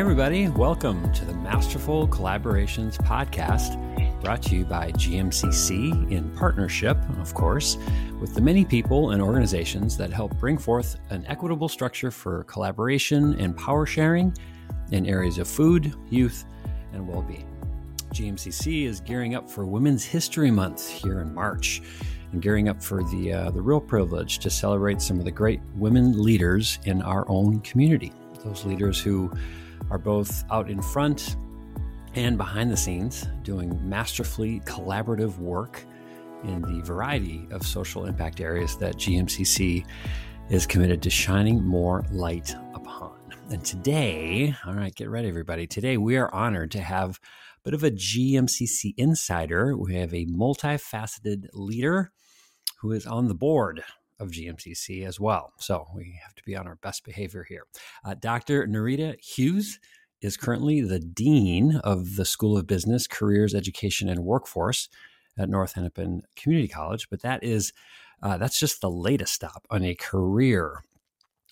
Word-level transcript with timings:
everybody. 0.00 0.48
Welcome 0.48 1.12
to 1.12 1.26
the 1.26 1.34
Masterful 1.34 2.08
Collaborations 2.08 2.96
Podcast, 2.96 3.76
brought 4.22 4.42
to 4.44 4.56
you 4.56 4.64
by 4.64 4.92
GMCC 4.92 6.10
in 6.10 6.30
partnership, 6.30 6.96
of 7.18 7.34
course, 7.34 7.76
with 8.18 8.34
the 8.34 8.40
many 8.40 8.64
people 8.64 9.10
and 9.10 9.20
organizations 9.20 9.98
that 9.98 10.10
help 10.10 10.34
bring 10.38 10.56
forth 10.56 10.96
an 11.10 11.26
equitable 11.26 11.68
structure 11.68 12.10
for 12.10 12.44
collaboration 12.44 13.38
and 13.38 13.54
power 13.58 13.84
sharing 13.84 14.34
in 14.90 15.04
areas 15.04 15.36
of 15.36 15.46
food, 15.46 15.94
youth, 16.08 16.46
and 16.94 17.06
well 17.06 17.20
being. 17.20 17.46
GMCC 18.14 18.86
is 18.86 19.00
gearing 19.00 19.34
up 19.34 19.50
for 19.50 19.66
Women's 19.66 20.02
History 20.02 20.50
Month 20.50 20.88
here 20.88 21.20
in 21.20 21.34
March 21.34 21.82
and 22.32 22.40
gearing 22.40 22.70
up 22.70 22.82
for 22.82 23.04
the, 23.04 23.34
uh, 23.34 23.50
the 23.50 23.60
real 23.60 23.82
privilege 23.82 24.38
to 24.38 24.48
celebrate 24.48 25.02
some 25.02 25.18
of 25.18 25.26
the 25.26 25.30
great 25.30 25.60
women 25.74 26.22
leaders 26.22 26.78
in 26.86 27.02
our 27.02 27.28
own 27.28 27.60
community. 27.60 28.14
Those 28.42 28.64
leaders 28.64 28.98
who 28.98 29.30
are 29.90 29.98
both 29.98 30.44
out 30.50 30.70
in 30.70 30.80
front 30.80 31.36
and 32.14 32.36
behind 32.36 32.70
the 32.70 32.76
scenes 32.76 33.26
doing 33.42 33.78
masterfully 33.88 34.60
collaborative 34.60 35.38
work 35.38 35.84
in 36.44 36.62
the 36.62 36.82
variety 36.84 37.46
of 37.50 37.66
social 37.66 38.06
impact 38.06 38.40
areas 38.40 38.76
that 38.76 38.96
GMCC 38.96 39.84
is 40.48 40.66
committed 40.66 41.02
to 41.02 41.10
shining 41.10 41.62
more 41.62 42.04
light 42.10 42.54
upon. 42.74 43.18
And 43.50 43.64
today, 43.64 44.54
all 44.66 44.74
right, 44.74 44.94
get 44.94 45.08
ready, 45.08 45.28
everybody. 45.28 45.66
Today, 45.66 45.96
we 45.96 46.16
are 46.16 46.32
honored 46.34 46.70
to 46.72 46.80
have 46.80 47.20
a 47.58 47.62
bit 47.64 47.74
of 47.74 47.84
a 47.84 47.90
GMCC 47.90 48.94
insider. 48.96 49.76
We 49.76 49.94
have 49.96 50.14
a 50.14 50.26
multifaceted 50.26 51.46
leader 51.52 52.12
who 52.80 52.92
is 52.92 53.06
on 53.06 53.28
the 53.28 53.34
board 53.34 53.82
of 54.20 54.30
GMCC 54.30 55.06
as 55.06 55.18
well. 55.18 55.52
So 55.58 55.86
we 55.94 56.20
have 56.22 56.34
to 56.34 56.42
be 56.44 56.56
on 56.56 56.66
our 56.66 56.76
best 56.76 57.04
behavior 57.04 57.44
here. 57.48 57.64
Uh, 58.04 58.14
Dr. 58.14 58.66
Nerita 58.66 59.18
Hughes 59.20 59.80
is 60.20 60.36
currently 60.36 60.80
the 60.82 61.00
Dean 61.00 61.76
of 61.82 62.16
the 62.16 62.24
School 62.24 62.56
of 62.56 62.66
Business, 62.66 63.06
Careers, 63.06 63.54
Education, 63.54 64.08
and 64.08 64.24
Workforce 64.24 64.88
at 65.38 65.48
North 65.48 65.72
Hennepin 65.72 66.22
Community 66.36 66.68
College. 66.68 67.08
But 67.10 67.22
that 67.22 67.42
is 67.42 67.72
uh, 68.22 68.36
that's 68.36 68.58
just 68.58 68.80
the 68.80 68.90
latest 68.90 69.32
stop 69.32 69.66
on 69.70 69.82
a 69.82 69.94
career 69.94 70.84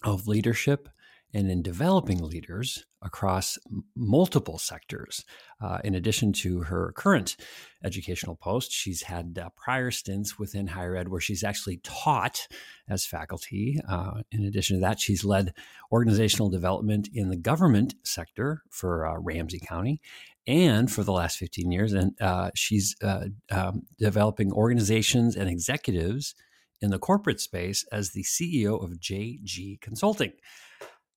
of 0.05 0.29
leadership 0.29 0.89
and 1.35 1.51
in 1.51 1.63
developing 1.63 2.23
leaders 2.23 2.87
across 3.03 3.59
multiple 3.95 4.59
sectors. 4.59 5.25
Uh, 5.61 5.79
in 5.85 5.95
addition 5.95 6.33
to 6.33 6.63
her 6.63 6.93
current 6.97 7.37
educational 7.85 8.35
post, 8.35 8.73
she's 8.73 9.03
had 9.03 9.39
uh, 9.41 9.49
prior 9.57 9.91
stints 9.91 10.39
within 10.39 10.67
higher 10.67 10.97
ed 10.97 11.09
where 11.09 11.21
she's 11.21 11.45
actually 11.45 11.79
taught 11.79 12.49
as 12.89 13.05
faculty. 13.07 13.79
Uh, 13.89 14.23
in 14.33 14.45
addition 14.45 14.77
to 14.77 14.81
that, 14.81 14.99
she's 14.99 15.25
led 15.25 15.53
organizational 15.93 16.49
development 16.49 17.09
in 17.13 17.29
the 17.29 17.37
government 17.37 17.95
sector 18.05 18.63
for 18.71 19.07
uh, 19.07 19.19
Ramsey 19.19 19.61
County. 19.61 20.01
And 20.47 20.91
for 20.91 21.05
the 21.05 21.13
last 21.13 21.37
15 21.37 21.71
years, 21.71 21.93
and 21.93 22.15
uh, 22.23 22.51
she's 22.55 22.97
uh, 23.03 23.27
um, 23.51 23.83
developing 23.99 24.51
organizations 24.51 25.37
and 25.37 25.47
executives 25.47 26.35
in 26.81 26.91
the 26.91 26.99
corporate 26.99 27.41
space 27.41 27.85
as 27.93 28.13
the 28.13 28.23
CEO 28.23 28.83
of 28.83 28.99
JG 28.99 29.81
Consulting. 29.83 30.33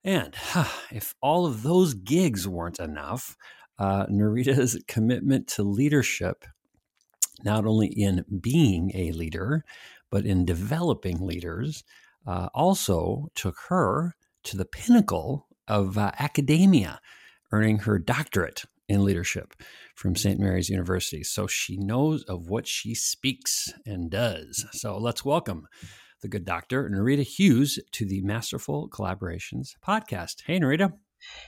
And 0.03 0.35
if 0.91 1.15
all 1.21 1.45
of 1.45 1.63
those 1.63 1.93
gigs 1.93 2.47
weren't 2.47 2.79
enough, 2.79 3.35
uh, 3.77 4.05
Nerita's 4.07 4.81
commitment 4.87 5.47
to 5.49 5.63
leadership, 5.63 6.45
not 7.43 7.65
only 7.65 7.87
in 7.87 8.25
being 8.41 8.91
a 8.93 9.11
leader, 9.11 9.63
but 10.09 10.25
in 10.25 10.45
developing 10.45 11.25
leaders, 11.25 11.83
uh, 12.27 12.49
also 12.53 13.29
took 13.35 13.55
her 13.69 14.15
to 14.43 14.57
the 14.57 14.65
pinnacle 14.65 15.47
of 15.67 15.97
uh, 15.97 16.11
academia, 16.19 16.99
earning 17.51 17.79
her 17.79 17.97
doctorate 17.97 18.63
in 18.89 19.05
leadership 19.05 19.53
from 19.95 20.15
St. 20.15 20.39
Mary's 20.39 20.69
University. 20.69 21.23
So 21.23 21.47
she 21.47 21.77
knows 21.77 22.23
of 22.23 22.49
what 22.49 22.67
she 22.67 22.93
speaks 22.93 23.71
and 23.85 24.09
does. 24.09 24.65
So 24.73 24.97
let's 24.97 25.23
welcome 25.23 25.67
the 26.21 26.27
good 26.27 26.45
doctor, 26.45 26.89
Nerita 26.89 27.23
Hughes, 27.23 27.79
to 27.93 28.05
the 28.05 28.21
Masterful 28.21 28.89
Collaborations 28.89 29.75
podcast. 29.85 30.43
Hey, 30.45 30.59
Nerita. 30.59 30.93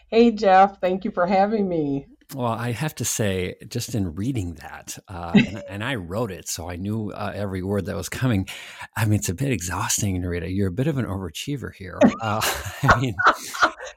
Hey, 0.07 0.31
Jeff. 0.31 0.79
Thank 0.81 1.05
you 1.05 1.11
for 1.11 1.25
having 1.25 1.67
me. 1.67 2.07
Well, 2.33 2.51
I 2.51 2.71
have 2.71 2.95
to 2.95 3.05
say, 3.05 3.55
just 3.67 3.93
in 3.93 4.15
reading 4.15 4.55
that, 4.55 4.97
uh, 5.07 5.31
and, 5.35 5.63
and, 5.69 5.83
I 5.83 5.95
wrote 5.95 6.31
it, 6.31 6.47
so 6.47 6.69
I 6.69 6.77
knew 6.77 7.11
uh, 7.11 7.31
every 7.35 7.61
word 7.61 7.85
that 7.85 7.95
was 7.95 8.09
coming. 8.09 8.47
I 8.95 9.05
mean, 9.05 9.19
it's 9.19 9.29
a 9.29 9.35
bit 9.35 9.51
exhausting, 9.51 10.21
Nerita. 10.21 10.53
You're 10.53 10.69
a 10.69 10.71
bit 10.71 10.87
of 10.87 10.97
an 10.97 11.05
overachiever 11.05 11.73
here. 11.73 11.99
Uh, 12.21 12.41
I 12.83 12.99
mean, 12.99 13.15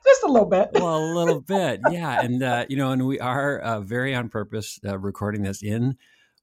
just 0.05 0.25
a 0.25 0.29
little 0.29 0.49
bit. 0.49 0.71
well, 0.75 0.99
a 0.99 1.13
little 1.15 1.41
bit, 1.41 1.81
yeah. 1.91 2.21
And 2.21 2.43
uh, 2.43 2.67
you 2.69 2.77
know, 2.77 2.93
and 2.93 3.07
we 3.07 3.19
are 3.21 3.59
uh, 3.59 3.81
very 3.81 4.15
on 4.15 4.29
purpose 4.29 4.79
uh, 4.87 4.99
recording 4.99 5.43
this 5.43 5.63
in 5.63 5.97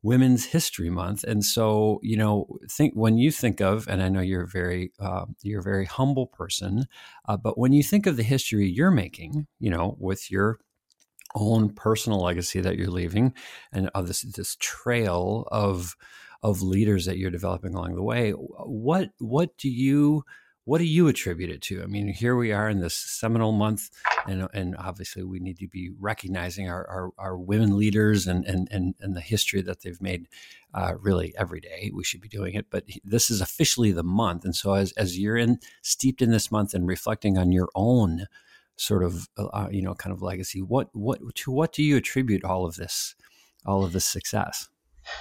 Women's 0.04 0.46
History 0.46 0.90
Month, 0.90 1.24
and 1.24 1.44
so 1.44 2.00
you 2.04 2.18
know, 2.18 2.60
think 2.70 2.94
when 2.94 3.18
you 3.18 3.32
think 3.32 3.62
of, 3.62 3.88
and 3.88 4.04
I 4.04 4.10
know 4.10 4.22
you're 4.22 4.46
very 4.46 4.92
uh, 5.00 5.26
you're 5.42 5.62
a 5.62 5.64
very 5.64 5.86
humble 5.86 6.28
person, 6.28 6.86
uh, 7.28 7.38
but 7.38 7.58
when 7.58 7.74
you 7.74 7.84
think 7.84 8.06
of 8.06 8.18
the 8.18 8.24
history 8.24 8.70
you're 8.70 8.92
making, 8.92 9.48
you 9.60 9.70
know, 9.72 9.96
with 10.00 10.30
your 10.30 10.60
own 11.36 11.70
personal 11.74 12.20
legacy 12.22 12.62
that 12.62 12.78
you're 12.78 12.90
leaving, 12.90 13.34
and 13.72 13.90
of 13.96 14.08
this 14.08 14.22
this 14.22 14.58
trail 14.60 15.48
of 15.52 15.96
of 16.44 16.62
leaders 16.62 17.06
that 17.06 17.18
you're 17.18 17.32
developing 17.32 17.74
along 17.74 17.96
the 17.96 18.04
way, 18.04 18.32
what 18.32 19.10
what 19.20 19.58
do 19.58 19.70
you 19.70 20.24
what 20.66 20.78
do 20.78 20.86
you 20.86 21.08
attribute 21.10 21.50
it 21.50 21.62
to? 21.62 21.84
I 21.84 21.88
mean, 21.88 22.08
here 22.08 22.38
we 22.38 22.54
are 22.54 22.70
in 22.70 22.80
this 22.80 22.96
seminal 22.96 23.52
month, 23.52 23.90
and, 24.28 24.48
and 24.54 24.78
obviously 24.78 25.24
we 25.24 25.40
need 25.40 25.60
to 25.60 25.68
be 25.68 25.92
recognizing 26.00 26.70
our, 26.70 26.88
our, 26.88 27.10
our 27.18 27.38
women 27.38 27.78
leaders 27.78 28.28
and, 28.28 28.46
and, 28.46 28.70
and, 28.72 28.96
and, 29.02 29.14
the 29.14 29.22
history 29.22 29.62
that 29.62 29.82
they've 29.82 30.02
made 30.02 30.30
uh, 30.74 30.94
really 31.02 31.34
every 31.38 31.60
day. 31.60 31.92
We 31.94 32.06
should 32.06 32.22
be 32.22 32.30
doing 32.30 32.54
it, 32.54 32.68
but 32.70 32.86
this 33.04 33.30
is 33.30 33.42
officially 33.42 33.92
the 33.92 34.04
month. 34.04 34.46
And 34.46 34.56
so 34.56 34.74
as, 34.74 34.94
as 34.94 35.20
you're 35.20 35.36
in 35.36 35.60
steeped 35.82 36.22
in 36.22 36.32
this 36.32 36.50
month 36.50 36.74
and 36.74 36.88
reflecting 36.88 37.38
on 37.38 37.52
your 37.52 37.68
own 37.76 38.28
sort 38.78 39.04
of, 39.04 39.28
uh, 39.38 39.68
you 39.70 39.82
know, 39.82 39.96
kind 39.96 40.14
of 40.14 40.22
legacy, 40.22 40.62
what, 40.62 40.90
what, 40.94 41.20
to 41.36 41.52
what 41.52 41.74
do 41.74 41.84
you 41.84 41.98
attribute 41.98 42.46
all 42.46 42.66
of 42.66 42.76
this, 42.76 43.16
all 43.66 43.84
of 43.84 43.92
this 43.92 44.06
success? 44.06 44.70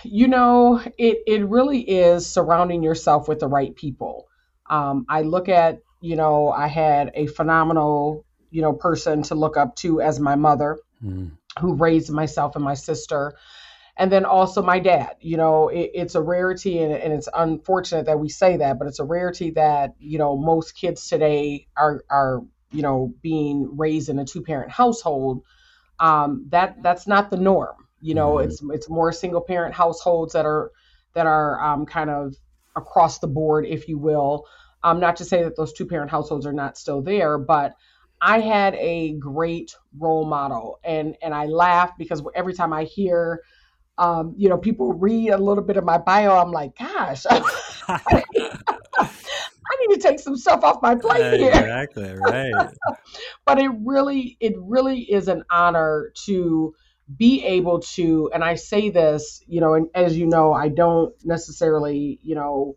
You 0.04 0.28
know, 0.28 0.81
it, 0.97 1.19
it 1.26 1.48
really 1.48 1.81
is 1.81 2.25
surrounding 2.28 2.84
yourself 2.84 3.26
with 3.26 3.41
the 3.41 3.48
right 3.48 3.75
people 3.75 4.28
um, 4.72 5.04
I 5.06 5.20
look 5.20 5.50
at, 5.50 5.82
you 6.00 6.16
know, 6.16 6.50
I 6.50 6.66
had 6.66 7.10
a 7.14 7.26
phenomenal, 7.26 8.24
you 8.50 8.62
know, 8.62 8.72
person 8.72 9.22
to 9.24 9.34
look 9.34 9.58
up 9.58 9.76
to 9.76 10.00
as 10.00 10.18
my 10.18 10.34
mother, 10.34 10.78
mm. 11.04 11.30
who 11.60 11.74
raised 11.74 12.10
myself 12.10 12.56
and 12.56 12.64
my 12.64 12.74
sister. 12.74 13.34
And 13.98 14.10
then 14.10 14.24
also 14.24 14.62
my 14.62 14.78
dad, 14.78 15.16
you 15.20 15.36
know, 15.36 15.68
it, 15.68 15.90
it's 15.92 16.14
a 16.14 16.22
rarity 16.22 16.82
and, 16.82 16.94
and 16.94 17.12
it's 17.12 17.28
unfortunate 17.34 18.06
that 18.06 18.18
we 18.18 18.30
say 18.30 18.56
that, 18.56 18.78
but 18.78 18.88
it's 18.88 18.98
a 18.98 19.04
rarity 19.04 19.50
that, 19.50 19.94
you 19.98 20.16
know, 20.16 20.38
most 20.38 20.72
kids 20.74 21.06
today 21.06 21.66
are, 21.76 22.02
are, 22.08 22.40
you 22.70 22.80
know, 22.80 23.12
being 23.20 23.76
raised 23.76 24.08
in 24.08 24.18
a 24.18 24.24
two 24.24 24.40
parent 24.40 24.70
household. 24.70 25.42
Um, 26.00 26.46
that 26.48 26.82
that's 26.82 27.06
not 27.06 27.30
the 27.30 27.36
norm. 27.36 27.76
You 28.00 28.14
know, 28.14 28.36
mm. 28.36 28.46
it's, 28.46 28.62
it's 28.70 28.88
more 28.88 29.12
single 29.12 29.42
parent 29.42 29.74
households 29.74 30.32
that 30.32 30.46
are, 30.46 30.70
that 31.12 31.26
are 31.26 31.62
um, 31.62 31.84
kind 31.84 32.08
of 32.08 32.34
across 32.74 33.18
the 33.18 33.28
board, 33.28 33.66
if 33.66 33.86
you 33.86 33.98
will. 33.98 34.46
Um, 34.84 35.00
not 35.00 35.16
to 35.16 35.25
say 35.25 35.43
that 35.44 35.56
those 35.56 35.72
two 35.72 35.87
parent 35.87 36.10
households 36.10 36.47
are 36.47 36.53
not 36.53 36.76
still 36.76 37.03
there, 37.03 37.38
but 37.38 37.75
I 38.20 38.41
had 38.41 38.75
a 38.76 39.15
great 39.15 39.75
role 39.98 40.25
model, 40.25 40.78
and 40.84 41.16
and 41.22 41.34
I 41.34 41.47
laugh 41.47 41.93
because 41.98 42.22
every 42.34 42.54
time 42.54 42.72
I 42.72 42.84
hear, 42.84 43.43
um, 43.98 44.34
you 44.37 44.48
know, 44.48 44.59
people 44.59 44.93
read 44.93 45.31
a 45.31 45.38
little 45.38 45.65
bit 45.65 45.76
of 45.76 45.84
my 45.84 45.98
bio, 45.98 46.37
I'm 46.37 46.52
like, 46.52 46.76
gosh, 46.79 47.26
I 47.29 48.23
need 49.87 49.94
to 49.94 50.00
take 50.00 50.20
some 50.20 50.37
stuff 50.37 50.62
off 50.62 50.81
my 50.82 50.94
plate 50.94 51.40
here. 51.40 51.50
Exactly 51.50 52.14
right. 52.14 52.69
but 53.46 53.58
it 53.58 53.70
really, 53.85 54.37
it 54.40 54.55
really 54.56 55.00
is 55.00 55.28
an 55.28 55.44
honor 55.50 56.12
to 56.26 56.75
be 57.17 57.44
able 57.44 57.81
to, 57.81 58.31
and 58.32 58.44
I 58.44 58.55
say 58.55 58.90
this, 58.90 59.43
you 59.46 59.61
know, 59.61 59.75
and 59.75 59.88
as 59.94 60.17
you 60.17 60.26
know, 60.26 60.52
I 60.52 60.69
don't 60.69 61.14
necessarily, 61.25 62.19
you 62.23 62.35
know, 62.35 62.76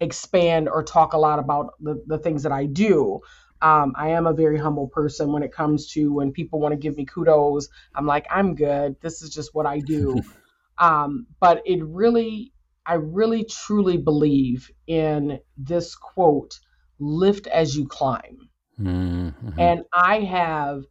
expand 0.00 0.68
or 0.68 0.82
talk 0.82 1.12
a 1.12 1.18
lot 1.18 1.38
about 1.38 1.74
the, 1.80 2.02
the 2.06 2.18
things 2.18 2.42
that 2.42 2.52
I 2.52 2.66
do. 2.66 3.20
Um, 3.62 3.92
I 3.96 4.10
am 4.10 4.26
a 4.26 4.32
very 4.32 4.58
humble 4.58 4.88
person 4.88 5.32
when 5.32 5.42
it 5.42 5.52
comes 5.52 5.92
to 5.92 6.12
when 6.12 6.32
people 6.32 6.60
want 6.60 6.72
to 6.72 6.78
give 6.78 6.96
me 6.96 7.04
kudos. 7.04 7.68
I'm 7.94 8.06
like, 8.06 8.26
I'm 8.30 8.54
good. 8.54 8.96
This 9.02 9.22
is 9.22 9.30
just 9.30 9.54
what 9.54 9.66
I 9.66 9.80
do. 9.80 10.22
um, 10.78 11.26
but 11.40 11.62
it 11.66 11.84
really, 11.84 12.52
I 12.86 12.94
really 12.94 13.44
truly 13.44 13.98
believe 13.98 14.70
in 14.86 15.40
this 15.58 15.94
quote 15.94 16.58
lift 16.98 17.46
as 17.48 17.76
you 17.76 17.86
climb. 17.86 18.48
Mm-hmm. 18.80 19.60
And 19.60 19.84
I 19.92 20.20
have 20.20 20.84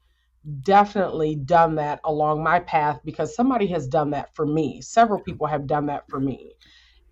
definitely 0.61 1.35
done 1.35 1.75
that 1.75 2.00
along 2.03 2.44
my 2.44 2.59
path 2.59 3.00
because 3.03 3.35
somebody 3.35 3.67
has 3.67 3.88
done 3.88 4.11
that 4.11 4.35
for 4.35 4.45
me. 4.45 4.81
Several 4.81 5.19
people 5.21 5.47
have 5.47 5.67
done 5.67 5.88
that 5.88 6.07
for 6.09 6.19
me. 6.19 6.53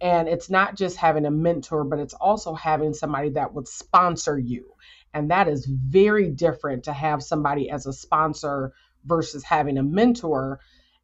And 0.02 0.28
it's 0.30 0.50
not 0.50 0.76
just 0.78 0.98
having 0.98 1.26
a 1.26 1.32
mentor, 1.32 1.84
but 1.86 2.00
it's 2.00 2.14
also 2.16 2.54
having 2.56 2.94
somebody 2.94 3.32
that 3.32 3.54
would 3.54 3.68
sponsor 3.68 4.38
you 4.40 4.74
And 5.14 5.32
that 5.32 5.50
is 5.50 5.68
very 5.68 6.30
different 6.32 6.86
to 6.86 6.94
have 6.94 7.24
somebody 7.24 7.72
as 7.72 7.88
a 7.88 7.94
sponsor 7.94 8.74
versus 9.06 9.44
having 9.44 9.78
a 9.80 9.84
mentor. 9.84 10.62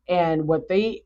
And 0.09 0.47
what 0.47 0.69
they 0.69 1.03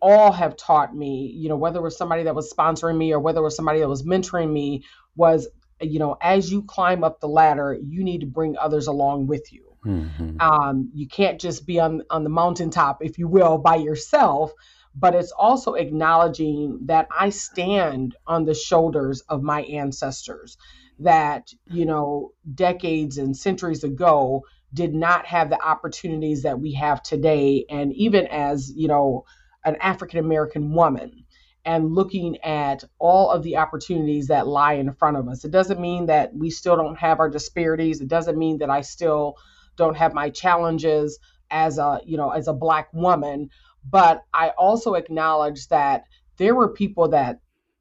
all 0.00 0.32
have 0.32 0.56
taught 0.56 0.96
me, 0.96 1.32
you 1.36 1.50
know, 1.50 1.56
whether 1.56 1.80
it 1.80 1.84
was 1.84 1.98
somebody 1.98 2.24
that 2.24 2.36
was 2.36 2.52
sponsoring 2.52 2.98
me 2.98 3.12
or 3.12 3.20
whether 3.20 3.40
it 3.40 3.44
was 3.44 3.56
somebody 3.56 3.80
that 3.80 3.90
was 3.90 4.04
mentoring 4.04 4.52
me, 4.52 4.84
was, 5.16 5.48
you 5.82 6.00
know, 6.00 6.16
as 6.22 6.52
you 6.52 6.62
climb 6.64 7.04
up 7.04 7.20
the 7.20 7.28
ladder, 7.28 7.78
you 7.82 8.04
need 8.04 8.22
to 8.22 8.26
bring 8.26 8.56
others 8.58 8.88
along 8.88 9.28
with 9.28 9.52
you. 9.52 9.76
Mm-hmm. 9.86 10.40
Um, 10.40 10.90
you 10.94 11.08
can't 11.08 11.40
just 11.40 11.66
be 11.66 11.80
on 11.80 12.02
on 12.10 12.24
the 12.24 12.30
mountaintop, 12.30 13.04
if 13.04 13.18
you 13.18 13.28
will, 13.28 13.58
by 13.58 13.76
yourself. 13.76 14.52
But 14.94 15.14
it's 15.14 15.32
also 15.32 15.74
acknowledging 15.74 16.80
that 16.86 17.08
I 17.16 17.30
stand 17.30 18.16
on 18.26 18.44
the 18.44 18.54
shoulders 18.54 19.22
of 19.22 19.42
my 19.42 19.62
ancestors 19.62 20.56
that 21.00 21.52
you 21.66 21.84
know 21.84 22.30
decades 22.54 23.18
and 23.18 23.36
centuries 23.36 23.82
ago 23.82 24.44
did 24.72 24.94
not 24.94 25.26
have 25.26 25.50
the 25.50 25.60
opportunities 25.60 26.42
that 26.42 26.60
we 26.60 26.72
have 26.74 27.02
today 27.02 27.64
and 27.68 27.92
even 27.94 28.26
as 28.28 28.72
you 28.76 28.86
know 28.86 29.24
an 29.64 29.76
African 29.76 30.20
American 30.20 30.72
woman 30.72 31.24
and 31.64 31.94
looking 31.94 32.36
at 32.42 32.84
all 32.98 33.30
of 33.30 33.42
the 33.42 33.56
opportunities 33.56 34.26
that 34.26 34.46
lie 34.46 34.74
in 34.74 34.92
front 34.92 35.16
of 35.16 35.28
us. 35.28 35.44
It 35.44 35.50
doesn't 35.50 35.80
mean 35.80 36.06
that 36.06 36.34
we 36.34 36.50
still 36.50 36.76
don't 36.76 36.98
have 36.98 37.20
our 37.20 37.30
disparities. 37.30 38.00
It 38.00 38.08
doesn't 38.08 38.38
mean 38.38 38.58
that 38.58 38.70
I 38.70 38.82
still 38.82 39.36
don't 39.76 39.96
have 39.96 40.12
my 40.12 40.28
challenges 40.30 41.18
as 41.50 41.78
a, 41.78 42.00
you 42.04 42.16
know, 42.16 42.30
as 42.30 42.48
a 42.48 42.52
black 42.52 42.92
woman, 42.92 43.48
but 43.88 44.22
I 44.32 44.50
also 44.50 44.94
acknowledge 44.94 45.68
that 45.68 46.04
there 46.36 46.54
were 46.54 46.68
people 46.68 47.08
that 47.08 47.40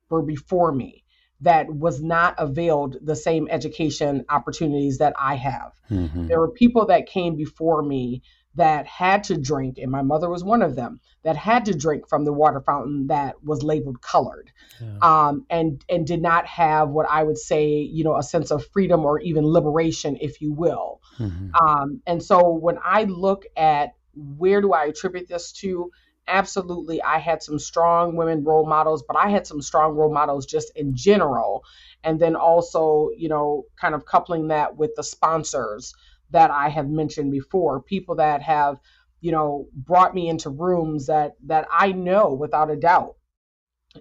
were 0.10 0.22
before 0.22 0.72
me 0.72 1.04
that 1.42 1.74
was 1.74 2.02
not 2.02 2.36
availed 2.38 2.98
the 3.02 3.16
same 3.16 3.48
education 3.50 4.24
opportunities 4.30 5.00
that 5.00 5.14
I 5.20 5.36
have. 5.36 5.74
Mm-hmm. 5.90 6.28
There 6.28 6.40
were 6.40 6.52
people 6.52 6.86
that 6.88 7.08
came 7.08 7.36
before 7.36 7.82
me 7.82 8.22
that 8.56 8.86
had 8.86 9.24
to 9.26 9.38
drink, 9.38 9.78
and 9.80 9.92
my 9.92 10.04
mother 10.04 10.30
was 10.30 10.44
one 10.44 10.62
of 10.62 10.76
them, 10.76 11.00
that 11.24 11.36
had 11.36 11.66
to 11.66 11.74
drink 11.74 12.08
from 12.08 12.24
the 12.24 12.32
water 12.32 12.62
fountain 12.62 13.08
that 13.08 13.44
was 13.44 13.64
labeled 13.64 14.02
colored, 14.02 14.52
yeah. 14.80 14.98
um, 15.02 15.46
and 15.50 15.84
and 15.90 16.06
did 16.06 16.22
not 16.22 16.46
have 16.46 16.90
what 16.90 17.08
I 17.10 17.24
would 17.24 17.38
say, 17.38 17.80
you 17.80 18.04
know, 18.04 18.16
a 18.16 18.24
sense 18.24 18.52
of 18.52 18.66
freedom 18.68 19.06
or 19.06 19.20
even 19.20 19.44
liberation, 19.46 20.18
if 20.22 20.40
you 20.40 20.54
will. 20.54 21.02
Mm-hmm. 21.18 21.56
Um, 21.56 22.02
and 22.06 22.22
so 22.22 22.52
when 22.52 22.78
I 22.84 23.06
look 23.06 23.46
at 23.58 23.94
where 24.14 24.62
do 24.62 24.74
I 24.74 24.86
attribute 24.86 25.28
this 25.28 25.52
to, 25.54 25.92
absolutely, 26.28 27.02
I 27.02 27.20
had 27.20 27.44
some 27.44 27.60
strong 27.60 28.16
women 28.16 28.44
role 28.44 28.66
models, 28.66 29.04
but 29.08 29.18
I 29.18 29.30
had 29.30 29.46
some 29.46 29.62
strong 29.62 29.94
role 29.94 30.14
models 30.14 30.46
just 30.46 30.72
in 30.76 30.96
general, 30.96 31.64
and 32.04 32.20
then 32.20 32.36
also, 32.36 33.10
you 33.18 33.30
know, 33.30 33.66
kind 33.76 33.96
of 33.96 34.06
coupling 34.06 34.48
that 34.50 34.78
with 34.78 34.92
the 34.96 35.04
sponsors 35.04 35.94
that 36.32 36.52
I 36.52 36.70
have 36.70 36.90
mentioned 36.90 37.32
before, 37.32 37.82
people 37.82 38.16
that 38.16 38.42
have, 38.42 38.78
you 39.22 39.32
know, 39.32 39.68
brought 39.74 40.16
me 40.16 40.30
into 40.30 40.50
rooms 40.50 41.08
that 41.08 41.34
that 41.46 41.68
I 41.72 41.92
know 41.92 42.34
without 42.34 42.72
a 42.72 42.76
doubt 42.76 43.16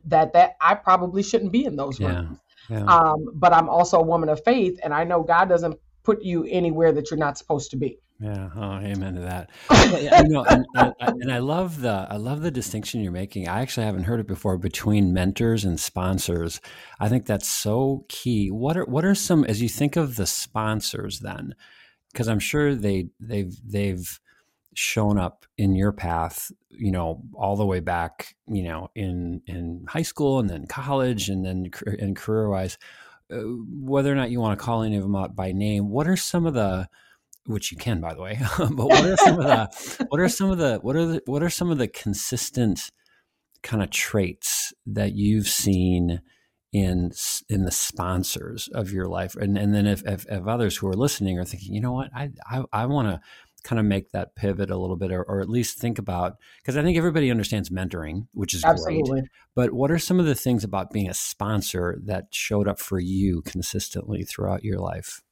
that 0.06 0.32
that 0.32 0.56
I 0.61 0.75
probably 0.75 1.23
shouldn't 1.23 1.53
be 1.53 1.64
in 1.64 1.76
those 1.76 2.00
yeah, 2.00 2.20
rooms. 2.20 2.38
Yeah. 2.70 2.85
Um, 2.85 3.26
but 3.35 3.53
I'm 3.53 3.69
also 3.69 3.99
a 3.99 4.05
woman 4.05 4.29
of 4.29 4.43
faith, 4.44 4.81
and 4.82 4.94
I 4.94 5.05
know 5.05 5.23
God 5.23 5.49
doesn't 5.49 5.79
put 6.02 6.22
you 6.22 6.44
anywhere 6.44 6.93
that 6.93 7.10
you're 7.10 7.19
not 7.19 7.38
supposed 7.38 7.70
to 7.70 7.76
be. 7.76 7.99
Yeah, 8.20 8.50
oh, 8.54 8.75
amen 8.75 9.16
to 9.16 9.20
that. 9.22 9.50
you 10.22 10.28
know, 10.28 10.44
and, 10.44 10.64
and, 10.75 10.94
and, 11.00 11.32
I 11.32 11.38
love 11.38 11.81
the 11.81 12.06
I 12.08 12.16
love 12.16 12.43
the 12.43 12.52
distinction 12.52 13.02
you're 13.02 13.10
making. 13.10 13.49
I 13.49 13.62
actually 13.62 13.87
haven't 13.87 14.04
heard 14.04 14.20
it 14.20 14.28
before 14.28 14.58
between 14.58 15.12
mentors 15.12 15.64
and 15.64 15.81
sponsors. 15.81 16.60
I 17.00 17.08
think 17.08 17.26
that's 17.26 17.49
so 17.49 18.04
key. 18.08 18.50
What 18.52 18.76
are 18.76 18.84
what 18.84 19.04
are 19.04 19.16
some 19.16 19.44
as 19.44 19.60
you 19.60 19.69
think 19.69 19.96
of 19.96 20.14
the 20.14 20.26
sponsors 20.26 21.19
then? 21.19 21.54
because 22.12 22.28
I'm 22.28 22.38
sure 22.38 22.75
they 22.75 23.08
they've 23.20 23.54
they've 23.64 24.20
shown 24.75 25.19
up 25.19 25.44
in 25.58 25.75
your 25.75 25.93
path, 25.93 26.50
you 26.70 26.90
know, 26.90 27.22
all 27.34 27.56
the 27.56 27.66
way 27.66 27.81
back, 27.81 28.34
you 28.46 28.62
know, 28.62 28.88
in 28.94 29.43
in 29.46 29.84
high 29.88 30.02
school 30.02 30.38
and 30.38 30.49
then 30.49 30.66
college 30.66 31.28
and 31.28 31.44
then 31.44 31.70
and 31.87 32.16
career 32.16 32.49
wise. 32.49 32.78
Uh, 33.32 33.43
whether 33.81 34.12
or 34.12 34.14
not 34.14 34.31
you 34.31 34.40
want 34.40 34.58
to 34.58 34.64
call 34.64 34.82
any 34.82 34.96
of 34.96 35.02
them 35.02 35.17
out 35.17 35.34
by 35.34 35.52
name, 35.52 35.88
what 35.88 36.06
are 36.06 36.17
some 36.17 36.46
of 36.46 36.55
the 36.55 36.88
which 37.46 37.73
you 37.73 37.76
can 37.76 38.00
by 38.00 38.14
the 38.14 38.23
way 38.23 38.38
but 38.58 38.87
what 38.87 39.05
are 39.05 39.17
some 39.17 39.38
of 39.40 39.44
the 39.44 40.06
what 40.11 40.20
are 40.20 40.29
some 40.29 40.50
of 40.50 40.58
the 40.58 40.79
what 40.82 40.94
are 40.94 41.06
the 41.06 41.23
what 41.26 41.43
are 41.43 41.50
some 41.50 41.70
of 41.70 41.79
the 41.79 41.88
consistent 41.88 42.90
kind 43.62 43.82
of 43.82 43.90
traits 43.90 44.73
that 44.87 45.14
you've 45.14 45.49
seen 45.49 46.20
in 46.73 47.11
in 47.49 47.64
the 47.64 47.70
sponsors 47.70 48.69
of 48.75 48.93
your 48.93 49.08
life? 49.08 49.35
And 49.35 49.58
and 49.58 49.75
then 49.75 49.87
if, 49.87 50.06
if, 50.06 50.26
if 50.28 50.46
others 50.46 50.76
who 50.76 50.88
are 50.88 50.94
listening 50.94 51.38
are 51.38 51.44
thinking 51.44 51.75
you 51.75 51.81
know 51.81 51.93
what? 51.93 52.11
I 52.14 52.31
i, 52.46 52.62
I 52.73 52.87
want 52.87 53.08
to 53.08 53.20
kind 53.62 53.79
of 53.79 53.87
make 53.87 54.11
that 54.12 54.35
pivot 54.35 54.70
a 54.70 54.76
little 54.76 54.97
bit 54.97 55.12
or, 55.12 55.23
or 55.23 55.41
at 55.41 55.49
least 55.49 55.79
think 55.79 55.99
about 55.99 56.37
because 56.59 56.76
i 56.76 56.82
think 56.82 56.97
everybody 56.97 57.31
understands 57.31 57.70
mentoring 57.70 58.26
which 58.32 58.55
is 58.55 58.64
Absolutely. 58.64 59.20
great 59.20 59.25
but 59.55 59.73
what 59.73 59.91
are 59.91 59.99
some 59.99 60.20
of 60.20 60.26
the 60.26 60.35
things 60.35 60.64
about 60.64 60.91
being 60.91 61.09
a 61.09 61.14
sponsor 61.14 61.99
that 62.05 62.26
showed 62.32 62.69
up 62.69 62.79
for 62.79 62.99
you 62.99 63.43
consistently 63.43 64.23
throughout 64.25 64.64
your 64.64 64.79
life 64.79 65.23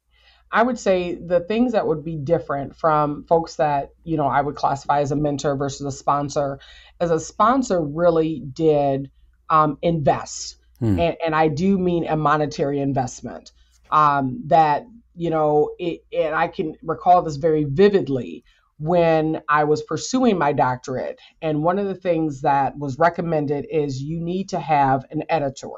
I 0.53 0.65
would 0.65 0.81
say 0.81 1.15
the 1.15 1.39
things 1.39 1.75
that 1.75 1.87
would 1.87 2.05
be 2.05 2.17
different 2.17 2.75
from 2.75 3.25
folks 3.29 3.55
that, 3.55 3.91
you 4.03 4.17
know, 4.17 4.27
I 4.27 4.41
would 4.41 4.57
classify 4.57 4.99
as 4.99 5.13
a 5.13 5.17
mentor 5.17 5.55
versus 5.55 5.87
a 5.87 5.97
sponsor, 5.97 6.59
as 6.99 7.13
a 7.13 7.21
sponsor 7.21 7.81
really 7.81 8.41
did 8.53 9.13
um, 9.49 9.79
invest 9.81 10.57
Hmm. 10.81 10.99
And, 10.99 11.17
and 11.25 11.35
I 11.35 11.49
do 11.49 11.79
mean 11.79 12.07
a 12.07 12.17
monetary 12.17 12.81
investment. 12.81 13.53
Um, 13.91 14.43
that, 14.47 14.85
you 15.21 15.29
know, 15.29 15.75
it, 15.79 16.03
and 16.15 16.35
I 16.35 16.49
can 16.49 16.77
recall 16.83 17.21
this 17.21 17.37
very 17.37 17.65
vividly 17.65 18.43
when 18.79 19.43
I 19.51 19.65
was 19.65 19.83
pursuing 19.83 20.39
my 20.39 20.55
doctorate. 20.55 21.21
And 21.43 21.63
one 21.63 21.79
of 21.79 21.87
the 21.87 21.95
things 21.95 22.41
that 22.41 22.79
was 22.79 22.99
recommended 22.99 23.67
is 23.71 24.01
you 24.01 24.19
need 24.19 24.49
to 24.49 24.59
have 24.59 25.05
an 25.11 25.25
editor. 25.29 25.77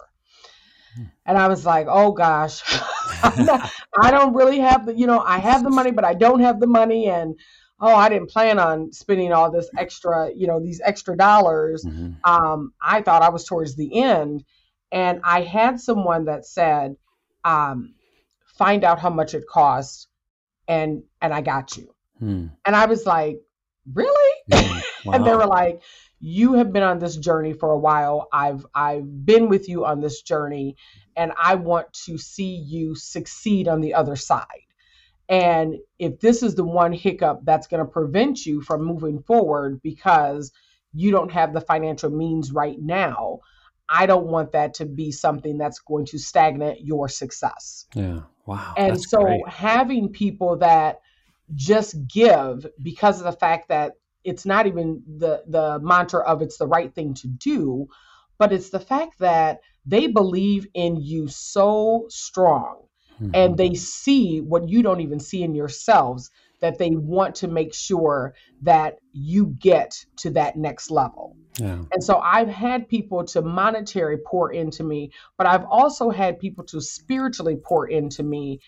Hmm. 0.94 1.04
And 1.26 1.38
I 1.38 1.48
was 1.48 1.66
like, 1.66 1.88
oh 1.90 2.12
gosh, 2.12 2.62
not, 3.36 3.68
I 4.00 4.12
don't 4.12 4.32
really 4.32 4.60
have 4.60 4.86
the, 4.86 4.94
you 4.94 5.08
know, 5.08 5.18
I 5.18 5.38
have 5.38 5.64
the 5.64 5.70
money, 5.70 5.90
but 5.90 6.04
I 6.04 6.14
don't 6.14 6.38
have 6.38 6.60
the 6.60 6.68
money. 6.68 7.08
And 7.08 7.34
oh, 7.80 7.96
I 7.96 8.08
didn't 8.10 8.30
plan 8.30 8.60
on 8.60 8.92
spending 8.92 9.32
all 9.32 9.50
this 9.50 9.68
extra, 9.76 10.30
you 10.36 10.46
know, 10.46 10.60
these 10.60 10.80
extra 10.84 11.16
dollars. 11.16 11.84
Mm-hmm. 11.84 12.12
Um, 12.22 12.74
I 12.80 13.02
thought 13.02 13.22
I 13.22 13.30
was 13.30 13.44
towards 13.44 13.74
the 13.74 14.04
end. 14.04 14.44
And 14.92 15.20
I 15.24 15.40
had 15.40 15.80
someone 15.80 16.26
that 16.26 16.46
said, 16.46 16.94
um, 17.44 17.94
find 18.56 18.84
out 18.84 19.00
how 19.00 19.10
much 19.10 19.34
it 19.34 19.46
costs 19.46 20.08
and 20.68 21.02
and 21.20 21.32
I 21.32 21.40
got 21.40 21.76
you. 21.76 21.94
Hmm. 22.18 22.46
And 22.64 22.76
I 22.76 22.86
was 22.86 23.06
like, 23.06 23.40
really? 23.92 24.40
Yeah. 24.46 24.80
Wow. 25.04 25.12
and 25.14 25.26
they 25.26 25.34
were 25.34 25.46
like, 25.46 25.82
you 26.20 26.54
have 26.54 26.72
been 26.72 26.84
on 26.84 27.00
this 27.00 27.16
journey 27.16 27.52
for 27.52 27.72
a 27.72 27.78
while. 27.78 28.28
I've 28.32 28.64
I've 28.74 29.26
been 29.26 29.48
with 29.48 29.68
you 29.68 29.84
on 29.84 30.00
this 30.00 30.22
journey 30.22 30.76
and 31.16 31.32
I 31.40 31.56
want 31.56 31.92
to 32.04 32.16
see 32.16 32.54
you 32.54 32.94
succeed 32.94 33.68
on 33.68 33.80
the 33.80 33.94
other 33.94 34.16
side. 34.16 34.46
And 35.28 35.76
if 35.98 36.20
this 36.20 36.42
is 36.42 36.54
the 36.54 36.64
one 36.64 36.92
hiccup 36.92 37.40
that's 37.44 37.66
going 37.66 37.84
to 37.84 37.90
prevent 37.90 38.44
you 38.44 38.60
from 38.60 38.84
moving 38.84 39.22
forward 39.22 39.80
because 39.82 40.52
you 40.92 41.10
don't 41.10 41.32
have 41.32 41.52
the 41.52 41.60
financial 41.60 42.10
means 42.10 42.52
right 42.52 42.78
now, 42.78 43.40
I 43.88 44.06
don't 44.06 44.26
want 44.26 44.52
that 44.52 44.74
to 44.74 44.86
be 44.86 45.10
something 45.10 45.58
that's 45.58 45.78
going 45.80 46.06
to 46.06 46.18
stagnate 46.18 46.84
your 46.84 47.08
success. 47.08 47.86
Yeah. 47.94 48.20
Wow. 48.46 48.74
And 48.76 49.00
so 49.00 49.22
great. 49.22 49.48
having 49.48 50.08
people 50.08 50.56
that 50.58 51.00
just 51.54 52.06
give 52.08 52.66
because 52.82 53.18
of 53.18 53.24
the 53.24 53.38
fact 53.38 53.68
that 53.68 53.92
it's 54.24 54.46
not 54.46 54.66
even 54.66 55.02
the 55.18 55.42
the 55.46 55.78
mantra 55.80 56.22
of 56.24 56.42
it's 56.42 56.56
the 56.56 56.66
right 56.66 56.94
thing 56.94 57.14
to 57.14 57.28
do, 57.28 57.88
but 58.38 58.52
it's 58.52 58.70
the 58.70 58.80
fact 58.80 59.18
that 59.18 59.60
they 59.84 60.06
believe 60.06 60.66
in 60.74 60.96
you 60.96 61.28
so 61.28 62.06
strong 62.08 62.82
mm-hmm. 63.20 63.30
and 63.34 63.56
they 63.56 63.74
see 63.74 64.40
what 64.40 64.68
you 64.68 64.82
don't 64.82 65.00
even 65.00 65.18
see 65.18 65.42
in 65.42 65.54
yourselves 65.54 66.30
that 66.62 66.78
they 66.78 66.90
want 66.90 67.34
to 67.34 67.48
make 67.48 67.74
sure 67.74 68.34
that 68.62 68.98
you 69.12 69.46
get 69.58 70.06
to 70.16 70.30
that 70.30 70.56
next 70.56 70.90
level. 70.90 71.36
Yeah. 71.58 71.82
And 71.92 72.02
so 72.02 72.18
I've 72.18 72.48
had 72.48 72.88
people 72.88 73.24
to 73.26 73.42
monetary 73.42 74.16
pour 74.16 74.52
into 74.52 74.84
me, 74.84 75.10
but 75.36 75.46
I've 75.46 75.64
also 75.64 76.08
had 76.08 76.38
people 76.38 76.64
to 76.66 76.80
spiritually 76.80 77.56
pour 77.62 77.88
into 77.88 78.22
me 78.22 78.60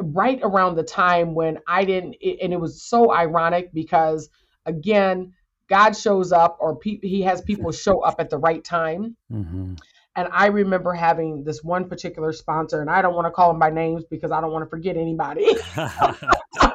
right 0.00 0.40
around 0.42 0.76
the 0.76 0.84
time 0.84 1.34
when 1.34 1.58
I 1.68 1.84
didn't 1.84 2.16
and 2.22 2.52
it 2.52 2.60
was 2.60 2.82
so 2.82 3.12
ironic 3.12 3.72
because 3.74 4.30
again, 4.64 5.34
God 5.68 5.96
shows 5.96 6.32
up 6.32 6.58
or 6.60 6.76
pe- 6.76 7.00
he 7.02 7.22
has 7.22 7.42
people 7.42 7.72
show 7.72 8.00
up 8.00 8.16
at 8.20 8.30
the 8.30 8.38
right 8.38 8.62
time. 8.62 9.16
Mm-hmm. 9.30 9.74
And 10.14 10.28
I 10.30 10.46
remember 10.46 10.92
having 10.92 11.42
this 11.42 11.64
one 11.64 11.88
particular 11.88 12.34
sponsor, 12.34 12.82
and 12.82 12.90
I 12.90 13.00
don't 13.00 13.14
want 13.14 13.26
to 13.26 13.30
call 13.30 13.48
them 13.48 13.58
by 13.58 13.70
names 13.70 14.04
because 14.04 14.30
I 14.30 14.42
don't 14.42 14.52
want 14.52 14.62
to 14.62 14.68
forget 14.68 14.98
anybody. 14.98 15.46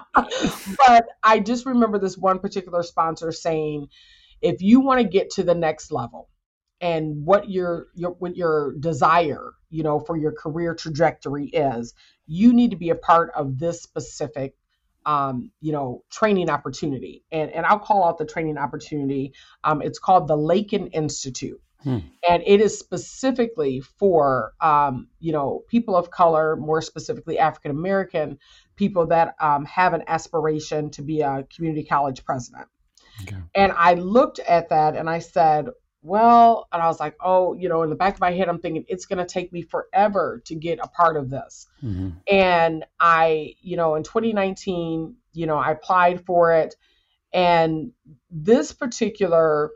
but 0.87 1.05
I 1.23 1.39
just 1.39 1.65
remember 1.65 1.99
this 1.99 2.17
one 2.17 2.39
particular 2.39 2.83
sponsor 2.83 3.31
saying, 3.31 3.87
if 4.41 4.61
you 4.61 4.81
want 4.81 5.01
to 5.01 5.07
get 5.07 5.31
to 5.31 5.43
the 5.43 5.55
next 5.55 5.91
level, 5.91 6.29
and 6.79 7.25
what 7.25 7.49
your 7.49 7.87
your 7.95 8.11
what 8.11 8.35
your 8.35 8.73
desire 8.79 9.53
you 9.69 9.81
know 9.81 9.99
for 9.99 10.15
your 10.15 10.31
career 10.31 10.75
trajectory 10.75 11.47
is 11.47 11.95
you 12.27 12.53
need 12.53 12.69
to 12.69 12.77
be 12.77 12.91
a 12.91 12.95
part 12.95 13.31
of 13.35 13.57
this 13.57 13.81
specific 13.81 14.55
um, 15.07 15.51
you 15.61 15.71
know 15.71 16.03
training 16.11 16.49
opportunity. 16.49 17.23
And 17.31 17.49
and 17.51 17.65
i'll 17.65 17.79
call 17.79 18.03
out 18.03 18.17
the 18.17 18.25
training 18.25 18.57
opportunity. 18.57 19.33
Um, 19.63 19.81
it's 19.81 19.99
called 19.99 20.27
the 20.27 20.35
lakin 20.35 20.87
institute 20.87 21.61
hmm. 21.87 22.07
and 22.27 22.43
it 22.45 22.61
is 22.61 22.77
specifically 22.77 23.79
for 23.81 24.53
um, 24.61 25.07
you 25.19 25.31
know 25.31 25.63
people 25.67 25.95
of 25.95 26.11
color 26.11 26.55
more 26.55 26.81
specifically 26.81 27.39
african 27.39 27.71
american 27.71 28.37
people 28.75 29.07
that 29.07 29.35
um, 29.39 29.65
have 29.65 29.93
an 29.93 30.03
aspiration 30.07 30.89
to 30.89 31.01
be 31.01 31.21
a 31.21 31.45
community 31.55 31.83
college 31.83 32.23
president 32.25 32.67
okay. 33.23 33.37
and 33.55 33.71
i 33.73 33.93
looked 33.93 34.39
at 34.39 34.69
that 34.69 34.95
and 34.95 35.09
i 35.09 35.19
said 35.19 35.67
well, 36.07 36.67
and 36.71 36.81
I 36.81 36.87
was 36.87 36.99
like, 36.99 37.15
oh, 37.19 37.53
you 37.53 37.67
know, 37.67 37.83
in 37.83 37.89
the 37.89 37.95
back 37.95 38.13
of 38.13 38.21
my 38.21 38.31
head, 38.31 38.47
I'm 38.47 38.59
thinking 38.59 38.85
it's 38.87 39.05
going 39.05 39.17
to 39.17 39.25
take 39.25 39.51
me 39.51 39.63
forever 39.63 40.41
to 40.45 40.55
get 40.55 40.79
a 40.81 40.87
part 40.87 41.17
of 41.17 41.29
this. 41.29 41.67
Mm-hmm. 41.83 42.09
And 42.31 42.85
I, 42.99 43.55
you 43.61 43.75
know, 43.75 43.95
in 43.95 44.03
2019, 44.03 45.15
you 45.33 45.45
know, 45.45 45.57
I 45.57 45.71
applied 45.71 46.25
for 46.25 46.53
it. 46.53 46.75
And 47.33 47.91
this 48.29 48.71
particular, 48.71 49.71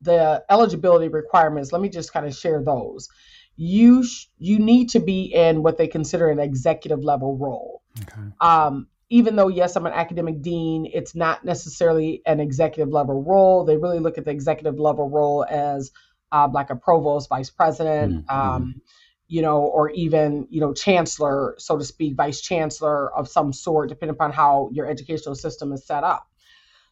the 0.00 0.44
eligibility 0.48 1.08
requirements, 1.08 1.72
let 1.72 1.82
me 1.82 1.88
just 1.88 2.12
kind 2.12 2.26
of 2.26 2.34
share 2.34 2.62
those. 2.62 3.08
You 3.56 4.04
sh- 4.04 4.26
you 4.38 4.58
need 4.58 4.90
to 4.90 5.00
be 5.00 5.24
in 5.34 5.62
what 5.62 5.76
they 5.76 5.86
consider 5.86 6.30
an 6.30 6.38
executive 6.38 7.04
level 7.04 7.36
role. 7.36 7.82
Okay. 8.00 8.22
Um, 8.40 8.86
even 9.10 9.34
though 9.36 9.48
yes 9.48 9.76
i'm 9.76 9.86
an 9.86 9.92
academic 9.92 10.40
dean 10.40 10.88
it's 10.94 11.14
not 11.14 11.44
necessarily 11.44 12.22
an 12.24 12.40
executive 12.40 12.92
level 12.92 13.22
role 13.22 13.64
they 13.64 13.76
really 13.76 13.98
look 13.98 14.16
at 14.16 14.24
the 14.24 14.30
executive 14.30 14.78
level 14.78 15.10
role 15.10 15.44
as 15.50 15.90
uh, 16.32 16.48
like 16.52 16.70
a 16.70 16.76
provost 16.76 17.28
vice 17.28 17.50
president 17.50 18.24
mm-hmm. 18.26 18.40
um, 18.40 18.80
you 19.26 19.42
know 19.42 19.60
or 19.60 19.90
even 19.90 20.46
you 20.48 20.60
know 20.60 20.72
chancellor 20.72 21.54
so 21.58 21.76
to 21.76 21.84
speak 21.84 22.14
vice 22.14 22.40
chancellor 22.40 23.12
of 23.14 23.28
some 23.28 23.52
sort 23.52 23.88
depending 23.88 24.14
upon 24.14 24.32
how 24.32 24.70
your 24.72 24.86
educational 24.86 25.34
system 25.34 25.72
is 25.72 25.84
set 25.84 26.04
up 26.04 26.28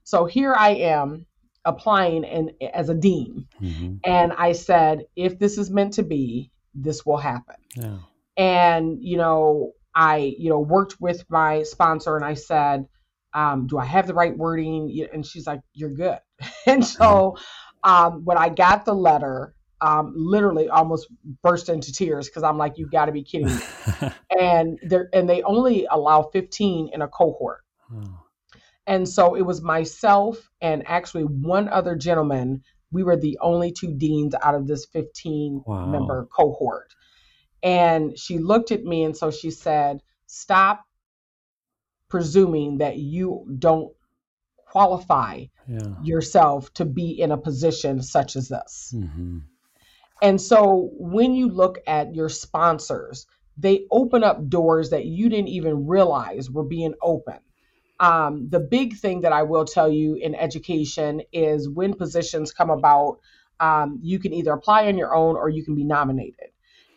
so 0.03 0.25
here 0.25 0.55
i 0.55 0.71
am 0.71 1.25
applying 1.69 2.25
and 2.25 2.51
as 2.75 2.89
a 2.89 2.95
dean 2.95 3.47
mm-hmm. 3.61 3.95
and 4.05 4.33
i 4.33 4.53
said 4.53 5.05
if 5.17 5.39
this 5.39 5.59
is 5.59 5.71
meant 5.71 5.93
to 5.93 6.03
be 6.03 6.51
this 6.75 7.05
will 7.05 7.17
happen 7.17 7.57
yeah. 7.77 7.99
and 8.37 8.99
you 9.01 9.17
know 9.17 9.73
I, 9.99 10.37
you 10.39 10.49
know, 10.49 10.61
worked 10.61 11.01
with 11.01 11.25
my 11.29 11.65
sponsor 11.65 12.15
and 12.15 12.25
I 12.25 12.35
said, 12.35 12.87
um, 13.35 13.67
do 13.67 13.79
I 13.79 13.85
have 13.85 14.07
the 14.07 14.15
right 14.15 14.37
wording? 14.37 15.09
And 15.13 15.27
she's 15.27 15.45
like, 15.45 15.61
you're 15.75 15.91
good. 15.91 16.19
and 16.67 16.85
so 16.85 17.37
um, 17.83 18.25
when 18.25 18.39
I 18.39 18.49
got 18.49 18.85
the 18.85 18.95
letter, 18.95 19.57
um, 19.81 20.13
literally 20.17 20.69
almost 20.69 21.09
burst 21.43 21.69
into 21.69 21.93
tears 21.93 22.29
because 22.29 22.45
I'm 22.45 22.59
like, 22.59 22.79
you've 22.79 22.93
got 22.93 23.07
to 23.07 23.13
be 23.13 23.25
kidding 23.25 23.49
me. 23.49 23.63
and 24.41 24.79
they 24.85 24.99
and 25.13 25.29
they 25.29 25.43
only 25.43 25.87
allow 25.91 26.23
15 26.33 26.91
in 26.93 27.03
a 27.03 27.09
cohort. 27.09 27.65
Oh. 27.93 28.21
And 28.89 29.07
so 29.07 29.35
it 29.35 29.43
was 29.43 29.61
myself 29.61 30.51
and 30.63 30.83
actually 30.87 31.25
one 31.25 31.69
other 31.69 31.95
gentleman. 31.95 32.63
We 32.91 33.03
were 33.03 33.19
the 33.19 33.39
only 33.43 33.71
two 33.71 33.93
deans 33.93 34.35
out 34.43 34.55
of 34.55 34.67
this 34.67 34.87
15 34.87 35.63
wow. 35.67 35.85
member 35.87 36.27
cohort. 36.35 36.95
And 37.63 38.19
she 38.19 38.39
looked 38.39 38.73
at 38.73 38.85
me 38.85 39.05
and 39.05 39.15
so 39.15 39.31
she 39.31 39.51
said, 39.51 40.01
Stop 40.27 40.85
presuming 42.09 42.79
that 42.79 42.97
you 42.97 43.47
don't 43.59 43.93
qualify 44.57 45.45
yeah. 45.67 45.95
yourself 46.03 46.73
to 46.75 46.87
be 46.87 47.21
in 47.21 47.31
a 47.31 47.37
position 47.37 48.03
such 48.03 48.37
as 48.37 48.49
this. 48.49 48.95
Mm-hmm. 48.97 49.39
And 50.23 50.41
so 50.41 50.91
when 50.95 51.35
you 51.35 51.51
look 51.51 51.79
at 51.87 52.15
your 52.15 52.31
sponsors, 52.31 53.27
they 53.59 53.87
open 53.91 54.25
up 54.25 54.49
doors 54.49 54.91
that 54.91 55.05
you 55.05 55.29
didn't 55.29 55.49
even 55.49 55.87
realize 55.87 56.51
were 56.51 56.65
being 56.65 56.95
open. 57.03 57.39
Um, 58.01 58.49
the 58.49 58.61
big 58.61 58.97
thing 58.97 59.23
that 59.23 59.33
I 59.33 59.43
will 59.43 59.65
tell 59.65 59.91
you 59.91 60.15
in 60.15 60.35
education 60.35 61.23
is 61.33 61.69
when 61.69 61.95
positions 61.95 62.53
come 62.53 62.71
about, 62.71 63.19
um, 63.61 63.99
you 64.03 64.19
can 64.19 64.33
either 64.33 64.53
apply 64.53 64.87
on 64.87 64.97
your 64.97 65.15
own 65.15 65.37
or 65.37 65.49
you 65.49 65.65
can 65.65 65.75
be 65.75 65.85
nominated. 65.85 66.51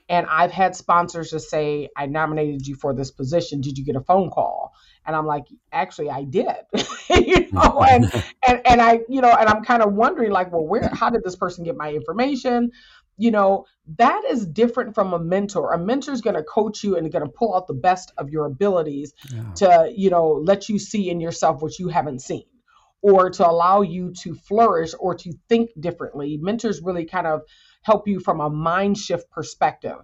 And 0.09 0.27
I've 0.29 0.51
had 0.51 0.75
sponsors 0.75 1.31
just 1.31 1.49
say, 1.49 1.89
I 1.95 2.05
nominated 2.05 2.67
you 2.67 2.75
for 2.75 2.93
this 2.93 3.11
position. 3.11 3.61
Did 3.61 3.77
you 3.77 3.85
get 3.85 3.95
a 3.95 4.01
phone 4.01 4.29
call? 4.29 4.73
And 5.05 5.15
I'm 5.15 5.25
like, 5.25 5.45
actually, 5.71 6.09
I 6.09 6.23
did. 6.23 6.57
you 7.09 7.49
know, 7.51 7.83
and, 7.89 8.05
and 8.45 8.61
and 8.65 8.81
I, 8.81 8.99
you 9.07 9.21
know, 9.21 9.31
and 9.31 9.47
I'm 9.47 9.63
kind 9.63 9.81
of 9.81 9.93
wondering, 9.93 10.31
like, 10.31 10.51
well, 10.51 10.67
where 10.67 10.89
how 10.89 11.09
did 11.09 11.23
this 11.23 11.37
person 11.37 11.63
get 11.63 11.77
my 11.77 11.91
information? 11.93 12.71
You 13.21 13.31
know, 13.31 13.65
that 13.97 14.23
is 14.29 14.45
different 14.45 14.95
from 14.95 15.13
a 15.13 15.19
mentor. 15.19 15.73
A 15.73 15.77
mentor 15.77 16.11
is 16.11 16.21
going 16.21 16.35
to 16.35 16.43
coach 16.43 16.83
you 16.83 16.97
and 16.97 17.11
going 17.11 17.23
to 17.23 17.31
pull 17.31 17.55
out 17.55 17.67
the 17.67 17.73
best 17.73 18.11
of 18.17 18.29
your 18.29 18.45
abilities 18.45 19.13
yeah. 19.31 19.53
to, 19.55 19.93
you 19.95 20.09
know, 20.09 20.41
let 20.43 20.69
you 20.69 20.79
see 20.79 21.09
in 21.09 21.19
yourself 21.19 21.61
what 21.61 21.77
you 21.77 21.89
haven't 21.89 22.21
seen 22.21 22.45
or 23.01 23.29
to 23.29 23.47
allow 23.47 23.81
you 23.81 24.13
to 24.13 24.33
flourish 24.33 24.93
or 24.99 25.15
to 25.15 25.33
think 25.49 25.69
differently. 25.79 26.37
Mentors 26.41 26.81
really 26.81 27.05
kind 27.05 27.27
of 27.27 27.41
help 27.83 28.07
you 28.07 28.19
from 28.19 28.39
a 28.39 28.49
mind 28.49 28.97
shift 28.97 29.29
perspective. 29.31 29.97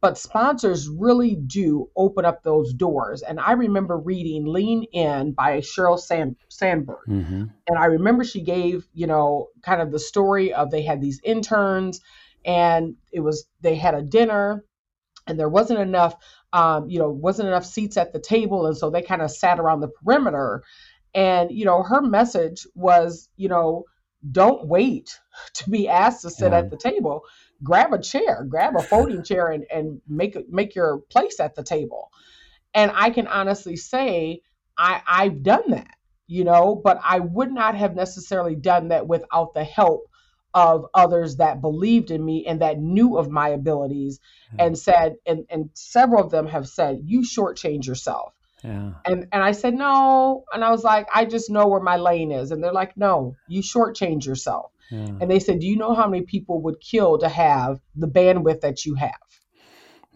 But 0.00 0.18
sponsors 0.18 0.88
really 0.88 1.36
do 1.36 1.88
open 1.96 2.24
up 2.24 2.42
those 2.42 2.74
doors. 2.74 3.22
And 3.22 3.38
I 3.38 3.52
remember 3.52 3.96
reading 3.96 4.46
Lean 4.46 4.82
In 4.92 5.32
by 5.32 5.58
Sheryl 5.60 5.98
Sand- 5.98 6.36
Sandberg. 6.48 7.06
Mm-hmm. 7.08 7.44
And 7.68 7.78
I 7.78 7.84
remember 7.84 8.24
she 8.24 8.40
gave, 8.42 8.88
you 8.92 9.06
know, 9.06 9.50
kind 9.62 9.80
of 9.80 9.92
the 9.92 10.00
story 10.00 10.52
of 10.52 10.72
they 10.72 10.82
had 10.82 11.00
these 11.00 11.20
interns 11.22 12.00
and 12.44 12.96
it 13.12 13.20
was, 13.20 13.46
they 13.60 13.76
had 13.76 13.94
a 13.94 14.02
dinner 14.02 14.64
and 15.26 15.38
there 15.38 15.48
wasn't 15.48 15.80
enough, 15.80 16.14
um, 16.52 16.88
you 16.88 16.98
know, 16.98 17.10
wasn't 17.10 17.48
enough 17.48 17.64
seats 17.64 17.96
at 17.96 18.12
the 18.12 18.20
table. 18.20 18.66
And 18.66 18.76
so 18.76 18.90
they 18.90 19.02
kind 19.02 19.22
of 19.22 19.30
sat 19.30 19.60
around 19.60 19.80
the 19.80 19.88
perimeter. 19.88 20.62
And, 21.14 21.50
you 21.50 21.64
know, 21.64 21.82
her 21.82 22.02
message 22.02 22.66
was, 22.74 23.28
you 23.36 23.48
know, 23.48 23.84
don't 24.30 24.66
wait 24.66 25.18
to 25.54 25.70
be 25.70 25.88
asked 25.88 26.22
to 26.22 26.30
sit 26.30 26.52
yeah. 26.52 26.58
at 26.58 26.70
the 26.70 26.76
table. 26.76 27.24
Grab 27.62 27.92
a 27.92 28.00
chair, 28.00 28.44
grab 28.48 28.76
a 28.76 28.82
folding 28.82 29.22
chair, 29.24 29.48
and 29.48 29.64
and 29.72 30.00
make 30.08 30.36
make 30.50 30.74
your 30.74 30.98
place 31.10 31.38
at 31.38 31.54
the 31.54 31.62
table. 31.62 32.10
And 32.74 32.90
I 32.94 33.10
can 33.10 33.28
honestly 33.28 33.76
say 33.76 34.40
I 34.76 35.00
I've 35.06 35.42
done 35.42 35.70
that, 35.70 35.94
you 36.26 36.44
know, 36.44 36.80
but 36.82 37.00
I 37.04 37.20
would 37.20 37.52
not 37.52 37.76
have 37.76 37.94
necessarily 37.94 38.56
done 38.56 38.88
that 38.88 39.06
without 39.06 39.54
the 39.54 39.64
help 39.64 40.08
of 40.54 40.86
others 40.94 41.36
that 41.36 41.60
believed 41.60 42.10
in 42.10 42.24
me 42.24 42.46
and 42.46 42.60
that 42.60 42.78
knew 42.78 43.16
of 43.16 43.30
my 43.30 43.48
abilities 43.48 44.20
mm-hmm. 44.48 44.66
and 44.66 44.78
said 44.78 45.16
and 45.26 45.46
and 45.48 45.70
several 45.74 46.22
of 46.22 46.30
them 46.30 46.46
have 46.46 46.68
said 46.68 47.00
you 47.04 47.22
shortchange 47.22 47.86
yourself 47.86 48.32
yeah. 48.62 48.92
And 49.04 49.26
and 49.32 49.42
I 49.42 49.52
said 49.52 49.74
no, 49.74 50.44
and 50.52 50.64
I 50.64 50.70
was 50.70 50.84
like, 50.84 51.08
I 51.12 51.24
just 51.24 51.50
know 51.50 51.66
where 51.66 51.80
my 51.80 51.96
lane 51.96 52.30
is, 52.30 52.52
and 52.52 52.62
they're 52.62 52.72
like, 52.72 52.96
no, 52.96 53.34
you 53.48 53.60
shortchange 53.60 54.24
yourself. 54.24 54.70
Yeah. 54.90 55.06
And 55.20 55.30
they 55.30 55.40
said, 55.40 55.60
do 55.60 55.66
you 55.66 55.76
know 55.76 55.94
how 55.94 56.06
many 56.06 56.24
people 56.24 56.62
would 56.62 56.80
kill 56.80 57.18
to 57.18 57.28
have 57.28 57.80
the 57.96 58.06
bandwidth 58.06 58.60
that 58.60 58.84
you 58.84 58.94
have? 58.94 59.10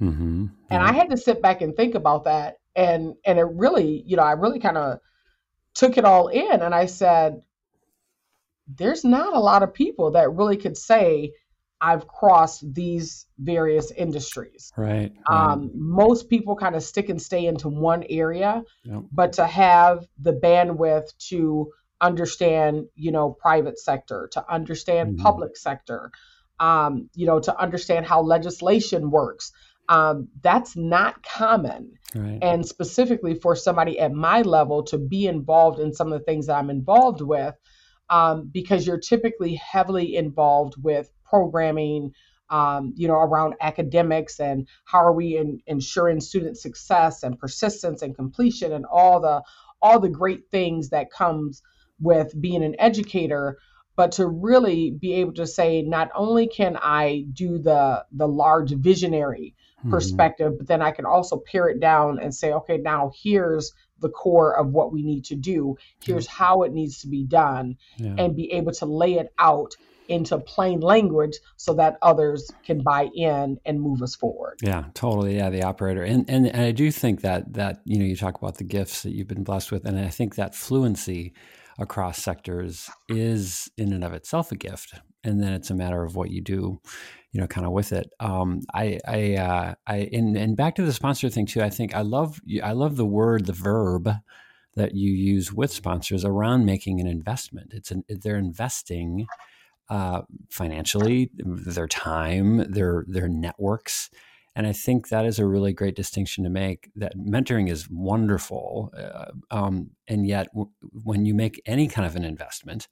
Mm-hmm. 0.01 0.47
And 0.71 0.83
I 0.83 0.93
had 0.93 1.11
to 1.11 1.17
sit 1.17 1.43
back 1.43 1.63
and 1.63 1.75
think 1.75 1.95
about 1.95 2.25
that, 2.25 2.59
and 2.77 3.15
and 3.25 3.39
it 3.39 3.47
really, 3.51 4.03
you 4.07 4.17
know, 4.17 4.23
I 4.23 4.33
really 4.33 4.61
kind 4.61 4.79
of 4.79 5.01
took 5.75 5.99
it 5.99 6.05
all 6.05 6.29
in, 6.29 6.63
and 6.63 6.75
I 6.75 6.87
said, 6.87 7.43
there's 8.67 9.05
not 9.05 9.35
a 9.35 9.41
lot 9.41 9.63
of 9.63 9.73
people 9.73 10.13
that 10.13 10.33
really 10.33 10.57
could 10.57 10.77
say 10.77 11.33
I've 11.81 12.09
crossed 12.09 12.75
these 12.75 13.27
various 13.39 13.91
industries. 13.91 14.73
Right. 14.77 15.13
right. 15.29 15.53
Um, 15.53 15.71
most 15.75 16.29
people 16.31 16.57
kind 16.57 16.75
of 16.75 16.83
stick 16.83 17.09
and 17.09 17.21
stay 17.21 17.47
into 17.47 17.69
one 17.69 18.05
area, 18.09 18.65
yep. 18.85 19.03
but 19.13 19.35
to 19.35 19.47
have 19.47 20.07
the 20.19 20.33
bandwidth 20.33 21.17
to 21.29 21.71
understand, 22.01 22.87
you 22.95 23.13
know, 23.13 23.31
private 23.31 23.79
sector, 23.79 24.29
to 24.33 24.53
understand 24.53 25.15
mm-hmm. 25.15 25.23
public 25.23 25.57
sector, 25.57 26.11
um, 26.61 27.11
you 27.15 27.27
know, 27.27 27.41
to 27.41 27.59
understand 27.59 28.07
how 28.07 28.23
legislation 28.23 29.11
works. 29.11 29.53
Um, 29.89 30.29
that's 30.43 30.77
not 30.77 31.23
common. 31.23 31.93
Right. 32.15 32.39
And 32.43 32.67
specifically 32.67 33.35
for 33.35 33.55
somebody 33.55 33.99
at 33.99 34.13
my 34.13 34.43
level 34.43 34.83
to 34.85 34.99
be 34.99 35.27
involved 35.27 35.79
in 35.79 35.93
some 35.93 36.13
of 36.13 36.19
the 36.19 36.25
things 36.25 36.47
that 36.47 36.57
I'm 36.57 36.71
involved 36.71 37.21
with, 37.21 37.55
um, 38.11 38.51
because 38.53 38.87
you're 38.87 38.99
typically 38.99 39.55
heavily 39.55 40.17
involved 40.17 40.75
with 40.83 41.11
programming, 41.25 42.13
um, 42.51 42.93
you 42.97 43.09
know, 43.09 43.15
around 43.15 43.55
academics 43.61 44.39
and 44.39 44.69
how 44.85 44.99
are 44.99 45.13
we 45.13 45.37
in, 45.37 45.61
ensuring 45.67 46.21
student 46.21 46.57
success 46.57 47.23
and 47.23 47.39
persistence 47.39 48.03
and 48.03 48.15
completion 48.15 48.73
and 48.73 48.87
all 48.87 49.21
the 49.21 49.43
all 49.83 50.01
the 50.01 50.09
great 50.09 50.49
things 50.51 50.91
that 50.91 51.11
comes 51.11 51.63
with 52.01 52.41
being 52.41 52.65
an 52.65 52.77
educator 52.79 53.59
but 53.97 54.13
to 54.13 54.27
really 54.27 54.91
be 54.91 55.15
able 55.15 55.33
to 55.33 55.47
say 55.47 55.83
not 55.83 56.11
only 56.15 56.47
can 56.47 56.77
i 56.77 57.25
do 57.33 57.59
the 57.59 58.05
the 58.13 58.29
large 58.29 58.73
visionary 58.73 59.55
mm-hmm. 59.81 59.91
perspective 59.91 60.53
but 60.59 60.67
then 60.67 60.83
i 60.83 60.91
can 60.91 61.07
also 61.07 61.39
pare 61.39 61.69
it 61.69 61.81
down 61.81 62.19
and 62.19 62.35
say 62.35 62.53
okay 62.53 62.77
now 62.79 63.11
here's 63.23 63.73
the 64.01 64.09
core 64.09 64.57
of 64.57 64.69
what 64.69 64.93
we 64.93 65.03
need 65.03 65.25
to 65.25 65.35
do 65.35 65.77
here's 66.05 66.27
how 66.27 66.63
it 66.63 66.73
needs 66.73 67.01
to 67.01 67.09
be 67.09 67.25
done 67.25 67.77
yeah. 67.97 68.15
and 68.19 68.37
be 68.37 68.53
able 68.53 68.73
to 68.73 68.87
lay 68.87 69.15
it 69.15 69.33
out 69.39 69.75
into 70.09 70.39
plain 70.39 70.81
language 70.81 71.37
so 71.57 71.75
that 71.75 71.99
others 72.03 72.51
can 72.65 72.83
buy 72.83 73.09
in 73.15 73.59
and 73.65 73.81
move 73.81 74.03
us 74.03 74.15
forward. 74.15 74.59
Yeah, 74.63 74.85
totally. 74.95 75.37
Yeah, 75.37 75.51
the 75.51 75.63
operator. 75.63 76.03
And, 76.03 76.29
and 76.29 76.47
and 76.47 76.63
I 76.63 76.71
do 76.71 76.91
think 76.91 77.23
that 77.23 77.55
that 77.55 77.81
you 77.85 77.99
know 77.99 78.05
you 78.05 78.17
talk 78.17 78.37
about 78.37 78.59
the 78.59 78.65
gifts 78.65 79.03
that 79.03 79.13
you've 79.13 79.29
been 79.29 79.45
blessed 79.45 79.73
with 79.73 79.85
and 79.85 79.99
I 79.99 80.09
think 80.09 80.37
that 80.37 80.55
fluency 80.55 81.33
across 81.79 82.23
sectors 82.23 82.89
is 83.09 83.71
in 83.77 83.93
and 83.93 84.03
of 84.03 84.13
itself 84.15 84.51
a 84.51 84.57
gift 84.57 84.95
and 85.27 85.43
then 85.43 85.53
it's 85.53 85.71
a 85.71 85.75
matter 85.75 86.03
of 86.03 86.17
what 86.17 86.31
you 86.31 86.41
do 86.41 86.81
you 87.33 87.41
know 87.41 87.47
kind 87.47 87.67
of 87.67 87.73
with 87.73 87.93
it 87.93 88.11
um, 88.21 88.61
i 88.75 88.99
i 89.07 89.35
uh, 89.35 89.75
i 89.87 90.09
and, 90.13 90.37
and 90.37 90.57
back 90.57 90.75
to 90.75 90.83
the 90.83 90.93
sponsor 90.93 91.29
thing 91.29 91.47
too 91.47 91.63
i 91.63 91.71
think 91.71 91.95
i 91.95 92.01
love 92.01 92.41
i 92.63 92.73
love 92.73 92.97
the 92.97 93.05
word 93.05 93.47
the 93.47 93.53
verb 93.53 94.11
that 94.75 94.95
you 94.95 95.11
use 95.11 95.53
with 95.53 95.73
sponsors 95.73 96.25
around 96.25 96.65
making 96.65 97.01
an 97.01 97.07
investment 97.07 97.73
it's 97.75 97.91
an 97.91 98.05
they're 98.09 98.39
investing 98.39 99.27
uh, 99.89 100.23
financially 100.51 101.31
their 101.37 101.87
time 101.87 102.59
their 102.73 103.05
their 103.09 103.29
networks 103.29 104.11
and 104.57 104.67
I 104.67 104.73
think 104.73 105.11
that 105.11 105.27
is 105.27 105.39
a 105.39 105.47
really 105.47 105.75
great 105.75 105.95
distinction 105.95 106.43
to 106.45 106.51
make. 106.51 106.91
That 106.97 107.15
mentoring 107.15 107.71
is 107.71 107.91
wonderful, 107.91 108.91
uh, 108.97 109.33
um, 109.51 109.91
and 110.09 110.27
yet 110.27 110.49
w- 110.55 110.71
when 111.05 111.27
you 111.27 111.35
make 111.35 111.61
any 111.67 111.89
kind 111.89 112.07
of 112.07 112.17
an 112.17 112.25
investment, 112.25 112.89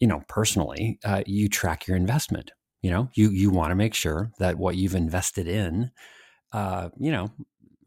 you 0.00 0.06
know, 0.06 0.22
personally, 0.28 0.98
uh, 1.04 1.22
you 1.26 1.48
track 1.48 1.86
your 1.86 1.96
investment. 1.96 2.52
You 2.82 2.90
know, 2.90 3.08
you 3.14 3.30
you 3.30 3.50
want 3.50 3.70
to 3.70 3.74
make 3.74 3.94
sure 3.94 4.30
that 4.38 4.58
what 4.58 4.76
you've 4.76 4.94
invested 4.94 5.48
in, 5.48 5.90
uh, 6.52 6.90
you 6.98 7.10
know, 7.10 7.30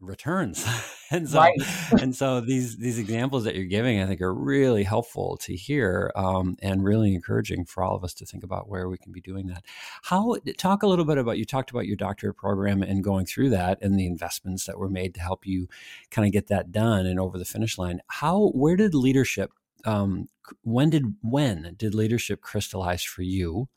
returns. 0.00 0.66
and 1.10 1.28
so 1.28 1.38
right. 1.38 1.58
and 2.00 2.14
so 2.14 2.40
these 2.40 2.76
these 2.78 2.98
examples 2.98 3.44
that 3.44 3.54
you're 3.54 3.64
giving, 3.66 4.00
I 4.00 4.06
think, 4.06 4.20
are 4.20 4.34
really 4.34 4.82
helpful 4.82 5.36
to 5.38 5.54
hear 5.54 6.10
um, 6.16 6.56
and 6.60 6.82
really 6.82 7.14
encouraging 7.14 7.64
for 7.64 7.82
all 7.82 7.94
of 7.94 8.02
us 8.02 8.14
to 8.14 8.26
think 8.26 8.42
about 8.42 8.68
where 8.68 8.88
we 8.88 8.98
can 8.98 9.12
be 9.12 9.20
doing 9.20 9.46
that. 9.48 9.64
How 10.02 10.36
talk 10.58 10.82
a 10.82 10.86
little 10.86 11.04
bit 11.04 11.18
about 11.18 11.38
you 11.38 11.44
talked 11.44 11.70
about 11.70 11.86
your 11.86 11.96
doctorate 11.96 12.36
program 12.36 12.82
and 12.82 13.04
going 13.04 13.26
through 13.26 13.50
that 13.50 13.78
and 13.82 13.98
the 13.98 14.06
investments 14.06 14.66
that 14.66 14.78
were 14.78 14.90
made 14.90 15.14
to 15.14 15.20
help 15.20 15.46
you 15.46 15.68
kind 16.10 16.26
of 16.26 16.32
get 16.32 16.48
that 16.48 16.72
done 16.72 17.06
and 17.06 17.20
over 17.20 17.38
the 17.38 17.44
finish 17.44 17.78
line. 17.78 18.00
How 18.08 18.48
where 18.48 18.76
did 18.76 18.94
leadership 18.94 19.52
um, 19.84 20.28
when 20.62 20.90
did 20.90 21.14
when 21.22 21.74
did 21.76 21.94
leadership 21.94 22.40
crystallize 22.40 23.02
for 23.02 23.22
you 23.22 23.68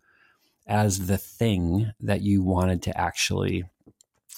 as 0.68 1.08
the 1.08 1.18
thing 1.18 1.92
that 2.00 2.22
you 2.22 2.42
wanted 2.42 2.82
to 2.82 2.98
actually 2.98 3.64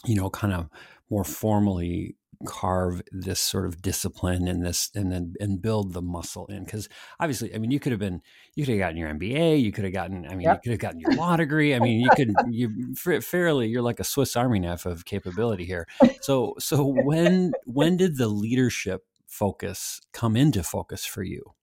you 0.05 0.15
know 0.15 0.29
kind 0.29 0.53
of 0.53 0.69
more 1.10 1.24
formally 1.24 2.15
carve 2.45 3.01
this 3.12 3.39
sort 3.39 3.65
of 3.65 3.81
discipline 3.81 4.48
and 4.48 4.65
this 4.65 4.91
and 4.93 5.12
then 5.12 5.34
and 5.39 5.62
build 5.62 5.93
the 5.93 6.01
muscle 6.01 6.45
in? 6.48 6.63
Because 6.63 6.89
obviously 7.19 7.53
i 7.55 7.57
mean 7.57 7.72
you 7.72 7.79
could 7.79 7.91
have 7.91 8.00
been 8.00 8.22
you 8.55 8.65
could 8.65 8.74
have 8.74 8.79
gotten 8.79 8.98
your 8.98 9.10
mba 9.13 9.62
you 9.62 9.72
could 9.72 9.86
have 9.86 9.93
gotten 9.93 10.25
i 10.27 10.31
mean 10.31 10.41
yep. 10.41 10.57
you 10.57 10.62
could 10.62 10.72
have 10.72 10.79
gotten 10.79 11.00
your 11.00 11.13
law 11.13 11.38
degree. 11.38 11.74
I 11.74 11.79
mean 11.79 12.01
you 12.01 12.10
could 12.15 12.34
you 12.50 12.95
fairly 13.22 13.67
you're 13.67 13.81
like 13.81 14.00
a 14.00 14.03
swiss 14.03 14.36
army 14.36 14.60
knife 14.60 14.86
of 14.86 15.05
capability 15.05 15.65
here. 15.65 15.88
So 16.22 16.55
so 16.60 16.84
when 17.03 17.53
when 17.65 17.98
did 17.98 18.17
the 18.17 18.27
leadership 18.27 19.05
focus 19.27 20.01
come 20.13 20.36
into 20.36 20.63
focus 20.63 21.05
for 21.05 21.24
you 21.24 21.55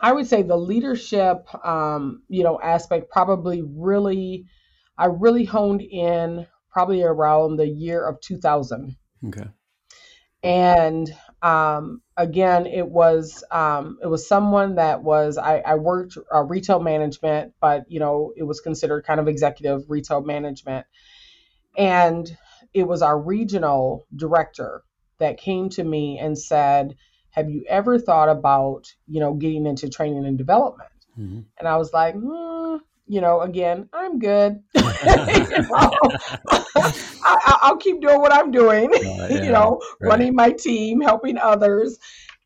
i 0.00 0.12
would 0.12 0.26
say 0.26 0.42
the 0.42 0.56
leadership 0.56 1.46
um 1.64 2.22
you 2.28 2.42
know 2.42 2.60
aspect 2.60 3.10
probably 3.10 3.62
really 3.62 4.44
i 4.98 5.06
really 5.06 5.44
honed 5.44 5.82
in 5.82 6.46
probably 6.74 7.04
around 7.04 7.56
the 7.56 7.68
year 7.68 8.04
of 8.04 8.20
2000. 8.20 8.96
Okay. 9.28 9.46
And 10.42 11.14
um, 11.40 12.02
again, 12.16 12.66
it 12.66 12.86
was 12.86 13.44
um, 13.50 13.98
it 14.02 14.08
was 14.08 14.28
someone 14.28 14.74
that 14.74 15.02
was 15.02 15.38
I, 15.38 15.58
I 15.60 15.76
worked 15.76 16.18
uh, 16.34 16.42
retail 16.42 16.80
management, 16.80 17.54
but 17.60 17.84
you 17.88 18.00
know 18.00 18.32
it 18.36 18.42
was 18.42 18.60
considered 18.60 19.06
kind 19.06 19.20
of 19.20 19.28
executive 19.28 19.88
retail 19.88 20.20
management, 20.20 20.84
and 21.78 22.36
it 22.74 22.86
was 22.86 23.00
our 23.00 23.18
regional 23.18 24.06
director 24.14 24.82
that 25.18 25.38
came 25.38 25.70
to 25.70 25.84
me 25.84 26.18
and 26.18 26.36
said, 26.36 26.96
"Have 27.34 27.50
you 27.50 27.64
ever 27.68 27.98
thought 27.98 28.28
about 28.28 28.92
you 29.06 29.20
know 29.20 29.34
getting 29.34 29.66
into 29.66 29.88
training 29.88 30.26
and 30.26 30.38
development?" 30.38 30.90
Mm-hmm. 31.18 31.40
And 31.58 31.68
I 31.68 31.76
was 31.76 31.92
like, 31.92 32.14
hmm, 32.14 32.76
you 33.06 33.20
know, 33.20 33.40
again, 33.40 33.88
I'm 33.92 34.18
good. 34.18 34.62
I, 34.74 35.98
will 37.70 37.76
keep 37.76 38.00
doing 38.00 38.20
what 38.20 38.32
I'm 38.32 38.50
doing, 38.50 38.92
uh, 38.94 38.98
yeah, 39.02 39.44
you 39.44 39.50
know, 39.50 39.80
right. 40.00 40.08
running 40.08 40.34
my 40.34 40.50
team, 40.50 41.00
helping 41.00 41.38
others. 41.38 41.98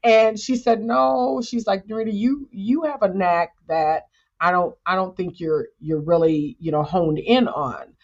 And 0.04 0.38
she 0.38 0.56
said, 0.56 0.82
no, 0.82 1.42
she's 1.44 1.66
like, 1.66 1.86
Nerita, 1.86 2.12
you, 2.12 2.48
you 2.52 2.82
have 2.82 3.02
a 3.02 3.12
knack 3.12 3.54
that 3.68 4.06
I 4.40 4.52
don't, 4.52 4.74
I 4.86 4.94
don't 4.94 5.16
think 5.16 5.40
you're, 5.40 5.68
you're 5.80 6.00
really, 6.00 6.56
you 6.60 6.70
know, 6.70 6.82
honed 6.82 7.18
in 7.18 7.48
on. 7.48 7.94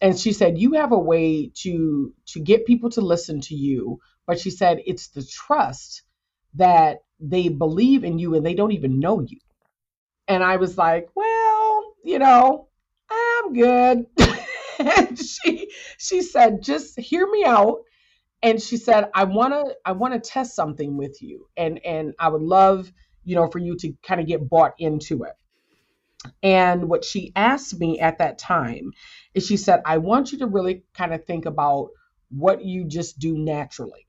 And 0.00 0.18
she 0.18 0.32
said, 0.32 0.58
you 0.58 0.72
have 0.72 0.92
a 0.92 0.98
way 0.98 1.50
to, 1.62 2.12
to 2.26 2.40
get 2.40 2.66
people 2.66 2.90
to 2.90 3.00
listen 3.00 3.40
to 3.42 3.54
you. 3.54 4.00
But 4.26 4.40
she 4.40 4.50
said, 4.50 4.82
it's 4.86 5.08
the 5.08 5.24
trust 5.24 6.02
that 6.56 6.98
they 7.20 7.48
believe 7.48 8.04
in 8.04 8.18
you 8.18 8.34
and 8.34 8.44
they 8.44 8.54
don't 8.54 8.72
even 8.72 9.00
know 9.00 9.20
you. 9.20 9.38
And 10.28 10.42
I 10.42 10.56
was 10.56 10.76
like, 10.76 11.08
well, 11.14 11.94
you 12.04 12.18
know, 12.18 12.68
I'm 13.10 13.52
good. 13.52 14.06
and 14.78 15.18
she 15.26 15.70
she 15.98 16.22
said, 16.22 16.62
just 16.62 16.98
hear 16.98 17.26
me 17.30 17.44
out. 17.44 17.78
And 18.42 18.60
she 18.60 18.76
said, 18.76 19.10
I 19.14 19.24
wanna 19.24 19.64
I 19.84 19.92
wanna 19.92 20.20
test 20.20 20.54
something 20.54 20.96
with 20.96 21.22
you. 21.22 21.48
And 21.56 21.84
and 21.84 22.14
I 22.18 22.28
would 22.28 22.42
love, 22.42 22.92
you 23.24 23.36
know, 23.36 23.48
for 23.48 23.58
you 23.58 23.76
to 23.78 23.92
kind 24.02 24.20
of 24.20 24.26
get 24.26 24.48
bought 24.48 24.74
into 24.78 25.24
it. 25.24 25.32
And 26.42 26.88
what 26.88 27.04
she 27.04 27.32
asked 27.36 27.78
me 27.78 28.00
at 28.00 28.18
that 28.18 28.38
time 28.38 28.92
is 29.34 29.46
she 29.46 29.56
said, 29.56 29.82
I 29.84 29.98
want 29.98 30.32
you 30.32 30.38
to 30.38 30.46
really 30.46 30.82
kind 30.94 31.14
of 31.14 31.24
think 31.24 31.46
about 31.46 31.90
what 32.30 32.64
you 32.64 32.84
just 32.84 33.18
do 33.18 33.36
naturally. 33.38 34.06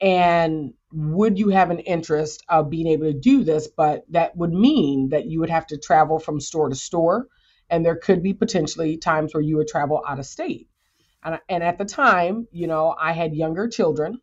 And 0.00 0.74
would 0.92 1.38
you 1.38 1.48
have 1.48 1.70
an 1.70 1.80
interest 1.80 2.44
of 2.48 2.70
being 2.70 2.86
able 2.86 3.06
to 3.06 3.18
do 3.18 3.44
this? 3.44 3.68
But 3.68 4.04
that 4.10 4.36
would 4.36 4.52
mean 4.52 5.10
that 5.10 5.26
you 5.26 5.40
would 5.40 5.50
have 5.50 5.66
to 5.68 5.78
travel 5.78 6.18
from 6.18 6.40
store 6.40 6.68
to 6.68 6.74
store 6.74 7.28
and 7.70 7.84
there 7.84 7.96
could 7.96 8.22
be 8.22 8.34
potentially 8.34 8.96
times 8.96 9.34
where 9.34 9.42
you 9.42 9.56
would 9.58 9.68
travel 9.68 10.02
out 10.06 10.18
of 10.18 10.26
state. 10.26 10.68
And, 11.22 11.38
and 11.48 11.62
at 11.62 11.78
the 11.78 11.84
time, 11.84 12.48
you 12.50 12.66
know, 12.66 12.94
I 12.98 13.12
had 13.12 13.34
younger 13.34 13.68
children. 13.68 14.20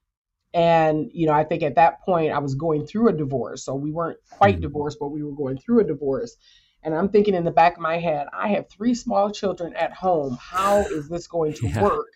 And, 0.53 1.09
you 1.13 1.27
know, 1.27 1.33
I 1.33 1.43
think 1.43 1.63
at 1.63 1.75
that 1.75 2.01
point 2.01 2.31
I 2.31 2.39
was 2.39 2.55
going 2.55 2.87
through 2.87 3.09
a 3.09 3.13
divorce. 3.13 3.65
So 3.65 3.75
we 3.75 3.91
weren't 3.91 4.19
quite 4.31 4.55
mm-hmm. 4.55 4.61
divorced, 4.61 4.97
but 4.99 5.09
we 5.09 5.21
were 5.21 5.35
going 5.35 5.57
through 5.57 5.81
a 5.81 5.83
divorce. 5.83 6.37
And 6.81 6.95
I'm 6.95 7.09
thinking 7.09 7.33
in 7.33 7.43
the 7.43 7.51
back 7.51 7.75
of 7.75 7.81
my 7.81 7.97
head, 7.97 8.27
I 8.31 8.49
have 8.49 8.69
three 8.69 8.93
small 8.93 9.31
children 9.31 9.73
at 9.75 9.91
home. 9.91 10.37
How 10.39 10.79
is 10.79 11.09
this 11.09 11.27
going 11.27 11.53
to 11.55 11.67
yeah. 11.67 11.83
work? 11.83 12.07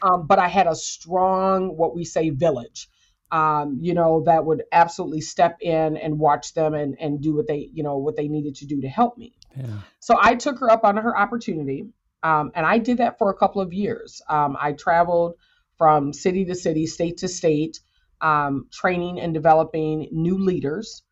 Um, 0.00 0.26
but 0.26 0.38
I 0.38 0.48
had 0.48 0.66
a 0.66 0.74
strong, 0.74 1.76
what 1.76 1.94
we 1.94 2.04
say, 2.04 2.30
village 2.30 2.88
um, 3.32 3.78
you 3.80 3.94
know, 3.94 4.22
that 4.26 4.44
would 4.44 4.62
absolutely 4.70 5.22
step 5.22 5.56
in 5.62 5.96
and 5.96 6.18
watch 6.18 6.52
them 6.52 6.74
and, 6.74 6.96
and 7.00 7.22
do 7.22 7.34
what 7.34 7.48
they, 7.48 7.70
you 7.72 7.82
know, 7.82 7.96
what 7.96 8.14
they 8.14 8.28
needed 8.28 8.56
to 8.56 8.66
do 8.66 8.82
to 8.82 8.88
help 8.88 9.16
me. 9.16 9.32
Yeah. 9.56 9.78
So 10.00 10.18
I 10.20 10.34
took 10.34 10.58
her 10.60 10.70
up 10.70 10.84
on 10.84 10.98
her 10.98 11.16
opportunity. 11.16 11.86
Um, 12.22 12.52
and 12.54 12.66
I 12.66 12.78
did 12.78 12.98
that 12.98 13.18
for 13.18 13.30
a 13.30 13.34
couple 13.34 13.62
of 13.62 13.72
years. 13.72 14.20
Um, 14.28 14.56
I 14.60 14.72
traveled 14.72 15.34
from 15.78 16.12
city 16.12 16.44
to 16.44 16.54
city, 16.54 16.86
state 16.86 17.16
to 17.18 17.28
state, 17.28 17.80
um, 18.20 18.66
training 18.70 19.18
and 19.18 19.32
developing 19.32 20.08
new 20.12 20.38
leaders. 20.38 21.02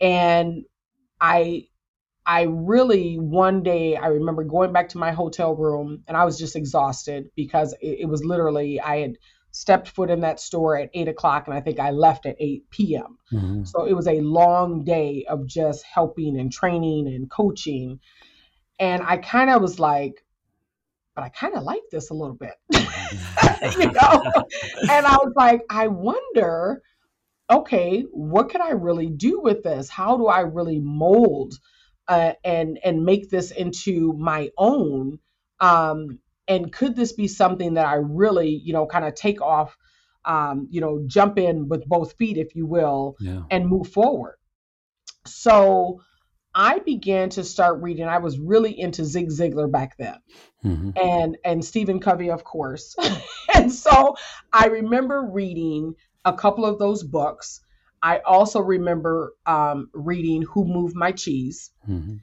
And 0.00 0.64
I, 1.18 1.68
I 2.26 2.42
really 2.42 3.16
one 3.16 3.62
day 3.62 3.96
I 3.96 4.08
remember 4.08 4.44
going 4.44 4.72
back 4.72 4.90
to 4.90 4.98
my 4.98 5.12
hotel 5.12 5.56
room 5.56 6.04
and 6.06 6.16
I 6.16 6.24
was 6.24 6.38
just 6.38 6.56
exhausted 6.56 7.30
because 7.34 7.72
it, 7.80 8.00
it 8.00 8.08
was 8.08 8.22
literally 8.22 8.80
I 8.80 8.98
had 8.98 9.16
stepped 9.54 9.86
foot 9.86 10.10
in 10.10 10.22
that 10.22 10.40
store 10.40 10.76
at 10.76 10.90
eight 10.94 11.06
o'clock 11.06 11.46
and 11.46 11.54
I 11.54 11.60
think 11.60 11.78
I 11.78 11.92
left 11.92 12.26
at 12.26 12.34
8 12.40 12.70
p.m. 12.70 13.18
Mm-hmm. 13.32 13.62
So 13.62 13.84
it 13.84 13.92
was 13.92 14.08
a 14.08 14.20
long 14.20 14.82
day 14.82 15.26
of 15.28 15.46
just 15.46 15.84
helping 15.84 16.40
and 16.40 16.50
training 16.52 17.06
and 17.06 17.30
coaching. 17.30 18.00
And 18.80 19.00
I 19.04 19.18
kind 19.18 19.50
of 19.50 19.62
was 19.62 19.78
like, 19.78 20.24
but 21.14 21.22
I 21.22 21.28
kind 21.28 21.54
of 21.54 21.62
like 21.62 21.82
this 21.92 22.10
a 22.10 22.14
little 22.14 22.34
bit, 22.34 22.54
you 22.72 23.92
know? 23.92 24.22
and 24.90 25.06
I 25.06 25.18
was 25.22 25.32
like, 25.36 25.60
I 25.70 25.86
wonder, 25.86 26.82
okay, 27.48 28.00
what 28.10 28.50
can 28.50 28.60
I 28.60 28.70
really 28.70 29.08
do 29.08 29.40
with 29.40 29.62
this? 29.62 29.88
How 29.88 30.16
do 30.16 30.26
I 30.26 30.40
really 30.40 30.80
mold 30.80 31.54
uh, 32.08 32.32
and 32.42 32.80
and 32.84 33.04
make 33.04 33.30
this 33.30 33.52
into 33.52 34.14
my 34.14 34.50
own? 34.58 35.20
Um, 35.60 36.18
and 36.48 36.72
could 36.72 36.96
this 36.96 37.12
be 37.12 37.28
something 37.28 37.74
that 37.74 37.86
I 37.86 37.94
really, 37.94 38.48
you 38.48 38.72
know, 38.72 38.86
kind 38.86 39.04
of 39.04 39.14
take 39.14 39.40
off, 39.40 39.76
um, 40.24 40.68
you 40.70 40.80
know, 40.80 41.02
jump 41.06 41.38
in 41.38 41.68
with 41.68 41.86
both 41.86 42.14
feet, 42.14 42.36
if 42.36 42.54
you 42.54 42.66
will, 42.66 43.16
yeah. 43.20 43.42
and 43.50 43.68
move 43.68 43.88
forward? 43.88 44.36
So 45.26 46.00
I 46.54 46.78
began 46.80 47.30
to 47.30 47.44
start 47.44 47.82
reading. 47.82 48.04
I 48.06 48.18
was 48.18 48.38
really 48.38 48.78
into 48.78 49.04
Zig 49.04 49.28
Ziglar 49.28 49.70
back 49.70 49.96
then, 49.96 50.18
mm-hmm. 50.64 50.90
and 50.96 51.38
and 51.44 51.64
Stephen 51.64 51.98
Covey, 51.98 52.30
of 52.30 52.44
course. 52.44 52.94
and 53.54 53.72
so 53.72 54.16
I 54.52 54.66
remember 54.66 55.22
reading 55.22 55.94
a 56.24 56.32
couple 56.32 56.64
of 56.64 56.78
those 56.78 57.02
books. 57.02 57.60
I 58.02 58.18
also 58.18 58.60
remember 58.60 59.34
um, 59.46 59.88
reading 59.94 60.42
Who 60.42 60.66
Moved 60.66 60.94
My 60.94 61.12
Cheese. 61.12 61.70
Mm-hmm. 61.88 62.16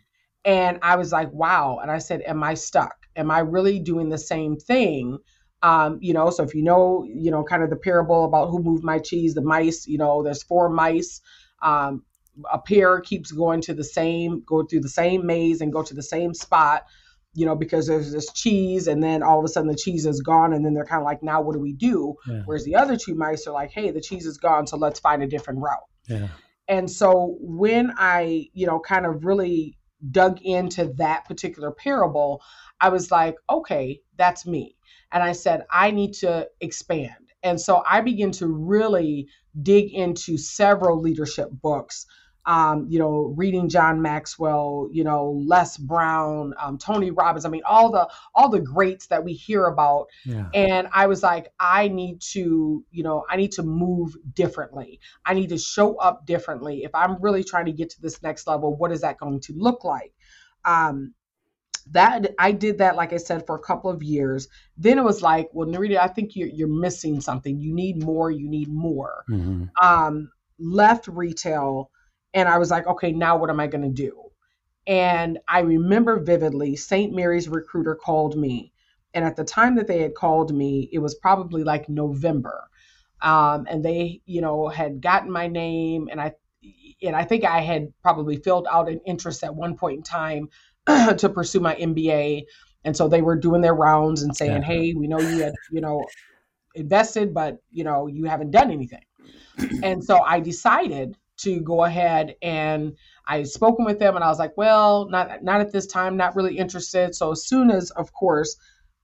And 0.45 0.79
I 0.81 0.95
was 0.95 1.11
like, 1.11 1.31
wow. 1.31 1.79
And 1.81 1.89
I 1.89 1.97
said, 1.99 2.21
am 2.21 2.43
I 2.43 2.53
stuck? 2.53 3.00
Am 3.15 3.31
I 3.31 3.39
really 3.39 3.79
doing 3.79 4.09
the 4.09 4.17
same 4.17 4.57
thing? 4.57 5.17
Um, 5.63 5.99
you 6.01 6.13
know, 6.13 6.29
so 6.29 6.43
if 6.43 6.55
you 6.55 6.63
know, 6.63 7.05
you 7.07 7.29
know, 7.29 7.43
kind 7.43 7.63
of 7.63 7.69
the 7.69 7.75
parable 7.75 8.25
about 8.25 8.49
who 8.49 8.63
moved 8.63 8.83
my 8.83 8.99
cheese, 8.99 9.33
the 9.33 9.41
mice, 9.41 9.87
you 9.87 9.97
know, 9.97 10.23
there's 10.23 10.43
four 10.43 10.69
mice. 10.69 11.21
Um, 11.61 12.03
a 12.51 12.57
pair 12.57 12.99
keeps 13.01 13.31
going 13.31 13.61
to 13.61 13.73
the 13.73 13.83
same, 13.83 14.41
go 14.45 14.63
through 14.63 14.79
the 14.79 14.89
same 14.89 15.25
maze 15.25 15.61
and 15.61 15.71
go 15.71 15.83
to 15.83 15.93
the 15.93 16.01
same 16.01 16.33
spot, 16.33 16.85
you 17.33 17.45
know, 17.45 17.55
because 17.55 17.87
there's 17.87 18.11
this 18.11 18.31
cheese, 18.33 18.87
and 18.87 19.03
then 19.03 19.21
all 19.21 19.37
of 19.37 19.45
a 19.45 19.47
sudden 19.47 19.69
the 19.69 19.75
cheese 19.75 20.05
is 20.05 20.21
gone, 20.21 20.53
and 20.53 20.65
then 20.65 20.73
they're 20.73 20.85
kind 20.85 21.01
of 21.01 21.05
like, 21.05 21.21
now 21.21 21.41
what 21.41 21.53
do 21.53 21.59
we 21.59 21.73
do? 21.73 22.15
Yeah. 22.27 22.41
Whereas 22.45 22.65
the 22.65 22.75
other 22.75 22.97
two 22.97 23.15
mice 23.15 23.45
are 23.45 23.53
like, 23.53 23.71
hey, 23.71 23.91
the 23.91 24.01
cheese 24.01 24.25
is 24.25 24.37
gone, 24.37 24.65
so 24.65 24.77
let's 24.77 24.99
find 24.99 25.21
a 25.21 25.27
different 25.27 25.59
route. 25.59 25.83
Yeah. 26.07 26.29
And 26.67 26.89
so 26.89 27.37
when 27.39 27.93
I, 27.97 28.47
you 28.53 28.65
know, 28.65 28.79
kind 28.79 29.05
of 29.05 29.25
really 29.25 29.77
dug 30.09 30.41
into 30.41 30.93
that 30.97 31.25
particular 31.25 31.69
parable, 31.69 32.41
I 32.81 32.89
was 32.89 33.11
like, 33.11 33.35
okay, 33.49 34.01
that's 34.17 34.45
me. 34.45 34.75
And 35.11 35.21
I 35.23 35.33
said, 35.33 35.65
I 35.71 35.91
need 35.91 36.13
to 36.15 36.49
expand. 36.59 37.13
And 37.43 37.59
so 37.59 37.83
I 37.87 38.01
began 38.01 38.31
to 38.33 38.47
really 38.47 39.27
dig 39.61 39.93
into 39.93 40.37
several 40.37 40.99
leadership 40.99 41.49
books. 41.51 42.05
Um, 42.47 42.87
you 42.89 42.97
know, 42.97 43.35
reading 43.37 43.69
John 43.69 44.01
Maxwell, 44.01 44.89
you 44.91 45.03
know, 45.03 45.43
Les 45.45 45.77
Brown, 45.77 46.55
um, 46.59 46.79
Tony 46.79 47.11
Robbins. 47.11 47.45
I 47.45 47.49
mean, 47.49 47.61
all 47.69 47.91
the 47.91 48.09
all 48.33 48.49
the 48.49 48.59
greats 48.59 49.07
that 49.07 49.23
we 49.23 49.33
hear 49.33 49.65
about. 49.65 50.07
Yeah. 50.25 50.47
And 50.55 50.87
I 50.91 51.05
was 51.05 51.21
like, 51.21 51.51
I 51.59 51.87
need 51.87 52.19
to, 52.31 52.83
you 52.89 53.03
know, 53.03 53.25
I 53.29 53.35
need 53.35 53.51
to 53.53 53.63
move 53.63 54.15
differently. 54.33 54.99
I 55.23 55.35
need 55.35 55.49
to 55.49 55.57
show 55.59 55.97
up 55.97 56.25
differently. 56.25 56.83
If 56.83 56.95
I'm 56.95 57.21
really 57.21 57.43
trying 57.43 57.65
to 57.65 57.71
get 57.73 57.91
to 57.91 58.01
this 58.01 58.23
next 58.23 58.47
level, 58.47 58.75
what 58.75 58.91
is 58.91 59.01
that 59.01 59.19
going 59.19 59.39
to 59.41 59.53
look 59.55 59.83
like? 59.83 60.11
Um, 60.65 61.13
that 61.91 62.33
I 62.39 62.51
did 62.51 62.77
that, 62.79 62.95
like 62.95 63.13
I 63.13 63.17
said, 63.17 63.45
for 63.45 63.55
a 63.55 63.59
couple 63.59 63.89
of 63.89 64.03
years. 64.03 64.47
Then 64.77 64.97
it 64.97 65.03
was 65.03 65.21
like, 65.21 65.49
well, 65.53 65.67
Nerita, 65.67 65.97
I 65.97 66.07
think 66.07 66.35
you're 66.35 66.47
you're 66.47 66.67
missing 66.67 67.21
something. 67.21 67.59
You 67.59 67.73
need 67.73 68.03
more. 68.03 68.31
You 68.31 68.49
need 68.49 68.69
more. 68.69 69.23
Mm-hmm. 69.29 69.65
Um, 69.81 70.31
left 70.59 71.07
retail, 71.07 71.89
and 72.33 72.47
I 72.47 72.57
was 72.57 72.71
like, 72.71 72.87
okay, 72.87 73.11
now 73.11 73.37
what 73.37 73.49
am 73.49 73.59
I 73.59 73.67
going 73.67 73.83
to 73.83 73.89
do? 73.89 74.17
And 74.87 75.39
I 75.47 75.59
remember 75.59 76.19
vividly, 76.19 76.75
St. 76.75 77.13
Mary's 77.13 77.47
recruiter 77.47 77.95
called 77.95 78.37
me, 78.37 78.73
and 79.13 79.25
at 79.25 79.35
the 79.35 79.43
time 79.43 79.75
that 79.75 79.87
they 79.87 80.01
had 80.01 80.15
called 80.15 80.53
me, 80.53 80.89
it 80.91 80.99
was 80.99 81.15
probably 81.15 81.63
like 81.63 81.89
November, 81.89 82.67
um, 83.21 83.67
and 83.69 83.83
they, 83.83 84.21
you 84.25 84.41
know, 84.41 84.67
had 84.67 85.01
gotten 85.01 85.31
my 85.31 85.47
name, 85.47 86.07
and 86.11 86.19
I, 86.19 86.33
and 87.03 87.15
I 87.15 87.23
think 87.23 87.45
I 87.45 87.61
had 87.61 87.93
probably 88.01 88.37
filled 88.37 88.67
out 88.69 88.89
an 88.89 89.01
interest 89.05 89.43
at 89.43 89.55
one 89.55 89.75
point 89.75 89.97
in 89.97 90.03
time 90.03 90.49
to 91.17 91.29
pursue 91.29 91.59
my 91.59 91.75
MBA. 91.75 92.43
And 92.83 92.95
so 92.95 93.07
they 93.07 93.21
were 93.21 93.35
doing 93.35 93.61
their 93.61 93.75
rounds 93.75 94.23
and 94.23 94.35
saying, 94.35 94.61
yeah. 94.61 94.67
"Hey, 94.67 94.93
we 94.93 95.07
know 95.07 95.19
you 95.19 95.43
had, 95.43 95.53
you 95.71 95.81
know, 95.81 96.03
invested, 96.73 97.33
but 97.33 97.57
you 97.69 97.83
know, 97.83 98.07
you 98.07 98.25
haven't 98.25 98.51
done 98.51 98.71
anything." 98.71 99.03
and 99.83 100.03
so 100.03 100.21
I 100.21 100.39
decided 100.39 101.15
to 101.37 101.59
go 101.61 101.83
ahead 101.83 102.35
and 102.41 102.95
I 103.27 103.43
spoken 103.43 103.85
with 103.85 103.99
them 103.99 104.15
and 104.15 104.23
I 104.23 104.29
was 104.29 104.39
like, 104.39 104.57
"Well, 104.57 105.07
not 105.09 105.43
not 105.43 105.61
at 105.61 105.71
this 105.71 105.85
time, 105.85 106.17
not 106.17 106.35
really 106.35 106.57
interested." 106.57 107.15
So 107.15 107.31
as 107.31 107.47
soon 107.47 107.69
as 107.69 107.91
of 107.91 108.11
course 108.13 108.55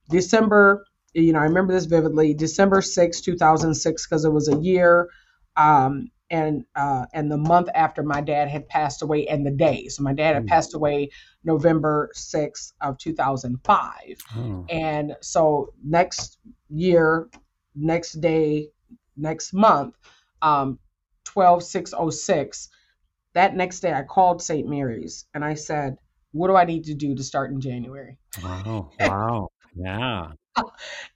December, 0.10 0.86
you 1.14 1.34
know, 1.34 1.40
I 1.40 1.44
remember 1.44 1.74
this 1.74 1.86
vividly, 1.86 2.34
December 2.34 2.82
6, 2.82 3.22
2006 3.22 4.08
because 4.08 4.26
it 4.26 4.32
was 4.32 4.48
a 4.48 4.58
year 4.58 5.10
um, 5.56 6.10
and 6.30 6.66
uh, 6.76 7.06
and 7.14 7.32
the 7.32 7.38
month 7.38 7.70
after 7.74 8.04
my 8.04 8.22
dad 8.22 8.50
had 8.50 8.68
passed 8.68 9.02
away 9.02 9.28
and 9.28 9.46
the 9.46 9.52
day. 9.52 9.88
So 9.88 10.04
my 10.04 10.14
dad 10.14 10.36
had 10.36 10.46
mm. 10.46 10.48
passed 10.48 10.74
away 10.74 11.10
November 11.44 12.10
6th 12.16 12.74
of 12.82 12.98
2005. 12.98 13.92
Oh. 14.36 14.66
And 14.70 15.16
so 15.22 15.74
next 15.84 16.38
year, 16.70 17.30
next 17.76 18.14
day, 18.14 18.70
next 19.16 19.54
month, 19.54 19.96
um, 20.42 20.80
12606, 21.26 22.70
that 23.34 23.56
next 23.56 23.80
day 23.80 23.94
I 23.94 24.04
called 24.04 24.42
St. 24.42 24.68
Mary's 24.68 25.26
and 25.34 25.46
I 25.46 25.54
said, 25.54 25.98
what 26.32 26.48
do 26.48 26.56
I 26.56 26.66
need 26.66 26.86
to 26.86 26.94
do 26.94 27.16
to 27.16 27.24
start 27.24 27.52
in 27.52 27.62
January? 27.62 28.18
Wow. 28.44 28.92
Wow. 29.00 29.50
yeah 29.76 30.32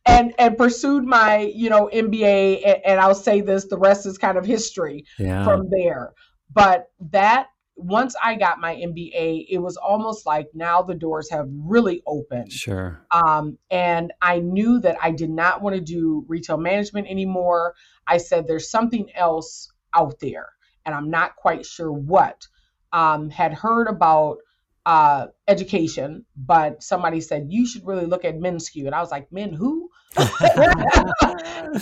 and 0.05 0.33
and 0.37 0.57
pursued 0.57 1.03
my 1.03 1.51
you 1.55 1.69
know 1.69 1.89
MBA 1.93 2.61
and, 2.65 2.77
and, 2.85 2.99
I'll 2.99 3.15
say 3.15 3.41
this 3.41 3.65
the 3.65 3.77
rest 3.77 4.05
is 4.05 4.17
kind 4.17 4.37
of 4.37 4.45
history 4.45 5.05
yeah. 5.19 5.43
from 5.43 5.69
there. 5.69 6.13
But 6.53 6.87
that 7.11 7.47
once 7.75 8.15
I 8.21 8.35
got 8.35 8.59
my 8.59 8.75
MBA 8.75 9.47
it 9.49 9.59
was 9.59 9.77
almost 9.77 10.25
like 10.25 10.49
now 10.53 10.81
the 10.81 10.95
doors 10.95 11.29
have 11.31 11.47
really 11.51 12.01
opened. 12.05 12.51
Sure. 12.51 13.05
Um, 13.11 13.57
and 13.69 14.13
I 14.21 14.39
knew 14.39 14.79
that 14.81 14.97
I 15.01 15.11
did 15.11 15.29
not 15.29 15.61
want 15.61 15.75
to 15.75 15.81
do 15.81 16.25
retail 16.27 16.57
management 16.57 17.07
anymore. 17.07 17.75
I 18.07 18.17
said 18.17 18.47
there's 18.47 18.69
something 18.69 19.09
else 19.15 19.71
out 19.93 20.19
there 20.19 20.49
and 20.85 20.95
I'm 20.95 21.09
not 21.09 21.35
quite 21.35 21.65
sure 21.65 21.91
what 21.91 22.47
um, 22.93 23.29
had 23.29 23.53
heard 23.53 23.87
about 23.87 24.37
uh, 24.85 25.27
education, 25.47 26.25
but 26.35 26.81
somebody 26.81 27.21
said 27.21 27.47
you 27.49 27.67
should 27.67 27.85
really 27.85 28.05
look 28.05 28.25
at 28.25 28.37
MnSCU, 28.37 28.85
and 28.85 28.95
I 28.95 28.99
was 28.99 29.11
like, 29.11 29.31
men 29.31 29.53
who? 29.53 29.89
and, 30.17 30.31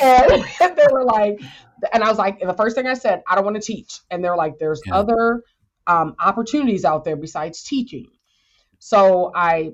and, 0.02 0.44
they 0.78 0.88
were 0.92 1.04
like, 1.04 1.40
and 1.94 2.04
I 2.04 2.10
was 2.10 2.18
like, 2.18 2.40
the 2.40 2.54
first 2.54 2.76
thing 2.76 2.88
I 2.88 2.94
said, 2.94 3.24
I 3.28 3.36
don't 3.36 3.46
want 3.46 3.56
to 3.56 3.62
teach, 3.62 4.00
and 4.12 4.24
they're 4.24 4.36
like, 4.36 4.60
there's 4.60 4.82
yeah. 4.86 4.96
other 4.96 5.44
um, 5.88 6.16
opportunities 6.20 6.86
out 6.86 7.06
there 7.06 7.16
besides 7.16 7.64
teaching. 7.64 8.08
So 8.80 9.32
I 9.36 9.72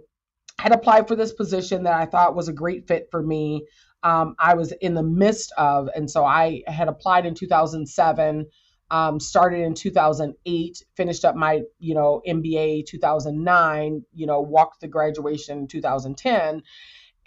had 0.59 0.71
applied 0.71 1.07
for 1.07 1.15
this 1.15 1.33
position 1.33 1.83
that 1.83 1.93
I 1.93 2.05
thought 2.05 2.35
was 2.35 2.47
a 2.47 2.53
great 2.53 2.87
fit 2.87 3.09
for 3.11 3.21
me. 3.21 3.65
Um, 4.03 4.35
I 4.39 4.53
was 4.53 4.71
in 4.71 4.93
the 4.93 5.03
midst 5.03 5.51
of, 5.57 5.89
and 5.95 6.09
so 6.09 6.23
I 6.23 6.61
had 6.67 6.87
applied 6.87 7.25
in 7.25 7.33
2007 7.33 8.45
um, 8.91 9.19
started 9.19 9.61
in 9.61 9.73
2008 9.73 10.83
finished 10.95 11.25
up 11.25 11.35
my 11.35 11.61
you 11.79 11.95
know 11.95 12.21
mba 12.27 12.85
2009 12.85 14.03
you 14.13 14.27
know 14.27 14.41
walked 14.41 14.81
the 14.81 14.87
graduation 14.87 15.59
in 15.59 15.67
2010 15.67 16.61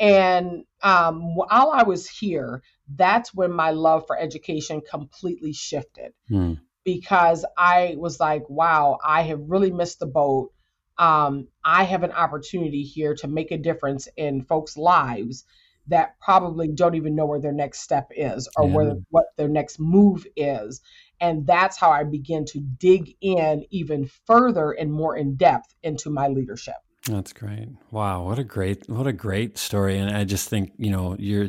and 0.01 0.65
um, 0.83 1.35
while 1.35 1.71
i 1.73 1.83
was 1.83 2.09
here 2.09 2.63
that's 2.95 3.35
when 3.35 3.53
my 3.53 3.71
love 3.71 4.07
for 4.07 4.19
education 4.19 4.81
completely 4.89 5.53
shifted 5.53 6.13
hmm. 6.29 6.55
because 6.85 7.45
i 7.57 7.95
was 7.99 8.21
like 8.21 8.49
wow 8.49 8.99
i 9.05 9.23
have 9.23 9.41
really 9.49 9.73
missed 9.73 9.99
the 9.99 10.07
boat 10.07 10.53
um, 10.99 11.49
i 11.65 11.83
have 11.83 12.05
an 12.05 12.13
opportunity 12.13 12.83
here 12.83 13.15
to 13.15 13.27
make 13.27 13.51
a 13.51 13.59
difference 13.59 14.09
in 14.17 14.43
folks 14.43 14.77
lives 14.77 15.45
that 15.89 16.21
probably 16.21 16.69
don't 16.69 16.95
even 16.95 17.15
know 17.15 17.27
where 17.27 17.41
their 17.41 17.53
next 17.53 17.81
step 17.81 18.11
is 18.15 18.49
or 18.57 18.69
yeah. 18.69 18.75
where 18.75 18.95
what 19.11 19.27
their 19.37 19.49
next 19.49 19.81
move 19.81 20.27
is 20.37 20.81
and 21.21 21.47
that's 21.47 21.79
how 21.79 21.91
I 21.91 22.05
begin 22.05 22.45
to 22.47 22.61
dig 22.61 23.15
in 23.21 23.65
even 23.71 24.09
further 24.27 24.73
and 24.73 24.93
more 24.93 25.17
in 25.17 25.37
depth 25.37 25.75
into 25.83 26.11
my 26.11 26.29
leadership. 26.29 26.77
That's 27.07 27.33
great. 27.33 27.69
Wow, 27.91 28.25
what 28.25 28.39
a 28.39 28.45
great 28.45 28.89
what 28.89 29.07
a 29.07 29.13
great 29.13 29.59
story. 29.59 29.99
And 29.99 30.15
I 30.15 30.25
just 30.25 30.49
think 30.49 30.73
you 30.77 30.91
know 30.91 31.17
you're, 31.19 31.49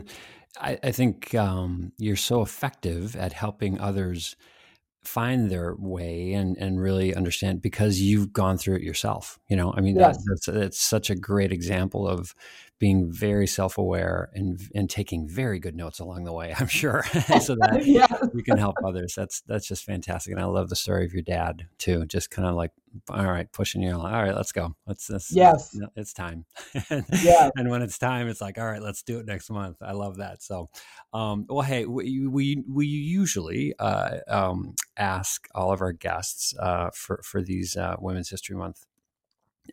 I, 0.60 0.80
I 0.84 0.92
think 0.92 1.36
um, 1.36 1.92
you're 1.98 2.16
so 2.16 2.42
effective 2.42 3.16
at 3.16 3.34
helping 3.34 3.80
others 3.80 4.36
find 5.04 5.50
their 5.50 5.76
way 5.76 6.34
and 6.34 6.58
and 6.58 6.82
really 6.82 7.16
understand 7.16 7.62
because 7.62 8.02
you've 8.02 8.34
gone 8.34 8.58
through 8.58 8.76
it 8.76 8.82
yourself 8.82 9.40
you 9.50 9.56
know 9.56 9.74
i 9.78 9.80
mean 9.80 9.96
yes. 9.96 10.18
that, 10.18 10.24
that's 10.30 10.46
that's 10.46 10.80
such 10.80 11.10
a 11.10 11.16
great 11.16 11.54
example 11.54 12.06
of 12.06 12.36
being 12.80 13.12
very 13.12 13.46
self-aware 13.46 14.30
and 14.34 14.62
and 14.74 14.90
taking 14.90 15.28
very 15.28 15.60
good 15.60 15.76
notes 15.76 16.00
along 16.00 16.24
the 16.24 16.32
way 16.32 16.56
i'm 16.60 16.68
sure. 16.68 17.04
So 17.40 17.56
that 17.56 17.86
yeah. 17.86 18.08
you 18.34 18.44
can 18.44 18.58
help 18.58 18.76
others. 18.84 19.14
That's 19.16 19.42
that's 19.42 19.68
just 19.68 19.84
fantastic. 19.84 20.32
And 20.32 20.42
i 20.42 20.46
love 20.46 20.70
the 20.70 20.76
story 20.76 21.06
of 21.06 21.14
your 21.14 21.22
dad 21.22 21.68
too 21.78 22.06
just 22.06 22.32
kind 22.32 22.48
of 22.48 22.56
like 22.56 22.72
all 23.10 23.26
right 23.26 23.52
pushing 23.52 23.82
you 23.82 23.94
all 23.94 24.04
right 24.04 24.36
let's 24.36 24.52
go. 24.52 24.76
Let's 24.88 25.08
this 25.08 25.32
yes. 25.32 25.78
it's 25.96 26.14
time. 26.14 26.46
Yeah. 27.24 27.50
and 27.56 27.70
when 27.70 27.82
it's 27.82 27.98
time 27.98 28.28
it's 28.28 28.42
like 28.42 28.58
all 28.58 28.66
right 28.66 28.82
let's 28.82 29.04
do 29.04 29.20
it 29.20 29.26
next 29.26 29.50
month. 29.50 29.78
I 29.82 29.94
love 29.94 30.18
that. 30.18 30.42
So 30.42 30.70
um, 31.14 31.46
well 31.50 31.62
hey 31.62 31.86
we 31.86 32.28
we, 32.28 32.64
we 32.68 32.88
usually 32.88 33.74
uh, 33.80 34.18
um, 34.28 34.76
ask 34.98 35.48
all 35.54 35.72
of 35.72 35.82
our 35.82 35.92
guests 35.94 36.54
uh, 36.60 36.90
for 36.94 37.22
for 37.24 37.42
these 37.42 37.76
uh, 37.76 37.96
women's 38.00 38.30
history 38.30 38.56
month 38.56 38.86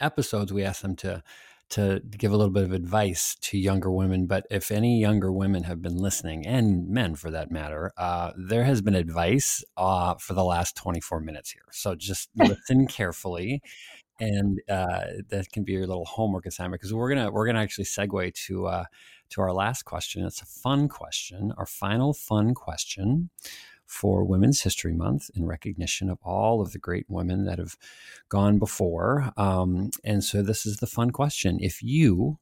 episodes 0.01 0.53
we 0.53 0.63
ask 0.63 0.83
them 0.83 0.97
to 0.97 1.23
to 1.71 2.01
give 2.17 2.33
a 2.33 2.37
little 2.37 2.53
bit 2.53 2.65
of 2.65 2.73
advice 2.73 3.37
to 3.41 3.59
younger 3.59 3.91
women. 3.91 4.27
But 4.27 4.47
if 4.51 4.71
any 4.71 5.01
younger 5.01 5.33
women 5.33 5.65
have 5.65 5.83
been 5.83 5.97
listening, 5.97 6.47
and 6.47 6.89
men 6.89 7.17
for 7.17 7.31
that 7.31 7.51
matter, 7.51 7.93
uh, 7.97 8.33
there 8.37 8.65
has 8.65 8.83
been 8.83 8.95
advice 8.95 9.65
uh, 9.77 10.15
for 10.15 10.35
the 10.35 10.45
last 10.45 10.77
24 10.77 11.21
minutes 11.21 11.51
here. 11.51 11.67
So 11.73 11.95
just 11.95 12.31
listen 12.37 12.87
carefully. 12.87 13.63
And 14.19 14.61
uh, 14.69 15.05
that 15.29 15.53
can 15.53 15.65
be 15.65 15.73
your 15.73 15.87
little 15.87 16.07
homework 16.07 16.47
assignment 16.47 16.81
because 16.81 16.95
we're 16.95 17.11
gonna 17.11 17.31
we're 17.31 17.45
gonna 17.45 17.61
actually 17.61 17.85
segue 17.85 18.33
to 18.47 18.67
uh, 18.67 18.85
to 19.31 19.41
our 19.43 19.53
last 19.53 19.83
question. 19.83 20.25
It's 20.25 20.41
a 20.41 20.47
fun 20.47 20.89
question, 20.89 21.53
our 21.59 21.67
final 21.67 22.15
fun 22.15 22.55
question. 22.55 23.29
For 23.87 24.25
Women's 24.25 24.63
History 24.63 24.93
Month 24.93 25.31
in 25.35 25.47
recognition 25.47 26.11
of 26.11 26.19
all 26.23 26.61
of 26.61 26.73
the 26.73 26.79
great 26.79 27.07
women 27.09 27.45
that 27.45 27.59
have 27.59 27.77
gone 28.29 28.59
before. 28.59 29.33
Um, 29.37 29.91
and 30.05 30.23
so, 30.23 30.43
this 30.43 30.67
is 30.67 30.79
the 30.79 30.87
fun 30.87 31.11
question. 31.11 31.59
If 31.61 31.83
you 31.83 32.39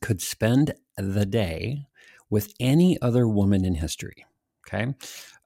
could 0.00 0.20
spend 0.20 0.74
the 0.96 1.26
day 1.26 1.86
with 2.28 2.52
any 2.60 3.00
other 3.00 3.28
woman 3.28 3.64
in 3.64 3.74
history, 3.74 4.26
okay? 4.66 4.94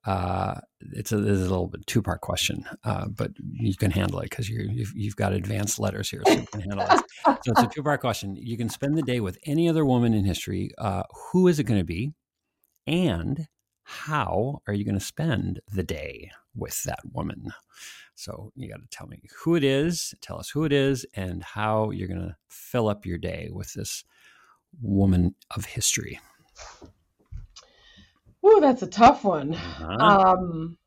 Uh, 0.04 0.60
it's, 0.92 1.10
a, 1.10 1.18
it's 1.18 1.40
a 1.40 1.50
little 1.50 1.66
bit 1.66 1.84
two 1.86 2.00
part 2.00 2.20
question, 2.20 2.64
uh, 2.84 3.06
but 3.08 3.32
you 3.52 3.74
can 3.74 3.90
handle 3.90 4.20
it 4.20 4.30
because 4.30 4.48
you've, 4.48 4.92
you've 4.94 5.16
got 5.16 5.32
advanced 5.32 5.80
letters 5.80 6.08
here, 6.08 6.22
so 6.24 6.32
you 6.32 6.46
can 6.46 6.60
handle 6.60 6.86
it. 6.88 7.04
so 7.44 7.52
it's 7.52 7.62
a 7.62 7.66
two 7.66 7.82
part 7.82 8.00
question. 8.00 8.36
You 8.36 8.56
can 8.56 8.68
spend 8.68 8.96
the 8.96 9.02
day 9.02 9.18
with 9.18 9.36
any 9.44 9.68
other 9.68 9.84
woman 9.84 10.14
in 10.14 10.24
history. 10.24 10.70
Uh, 10.78 11.02
who 11.32 11.48
is 11.48 11.58
it 11.58 11.64
going 11.64 11.80
to 11.80 11.84
be? 11.84 12.12
And 12.86 13.48
how 13.86 14.60
are 14.66 14.74
you 14.74 14.84
going 14.84 14.98
to 14.98 15.04
spend 15.04 15.60
the 15.72 15.84
day 15.84 16.30
with 16.56 16.82
that 16.82 16.98
woman? 17.12 17.52
So 18.16 18.50
you 18.56 18.68
got 18.68 18.80
to 18.80 18.88
tell 18.90 19.06
me 19.06 19.22
who 19.38 19.54
it 19.54 19.62
is, 19.62 20.12
tell 20.20 20.38
us 20.38 20.50
who 20.50 20.64
it 20.64 20.72
is, 20.72 21.06
and 21.14 21.42
how 21.42 21.90
you're 21.90 22.08
going 22.08 22.20
to 22.20 22.36
fill 22.48 22.88
up 22.88 23.06
your 23.06 23.18
day 23.18 23.48
with 23.52 23.72
this 23.74 24.04
woman 24.82 25.36
of 25.54 25.66
history. 25.66 26.18
Ooh, 28.44 28.58
that's 28.60 28.82
a 28.82 28.88
tough 28.88 29.22
one. 29.22 29.54
Uh-huh. 29.54 29.84
Um, 29.86 30.78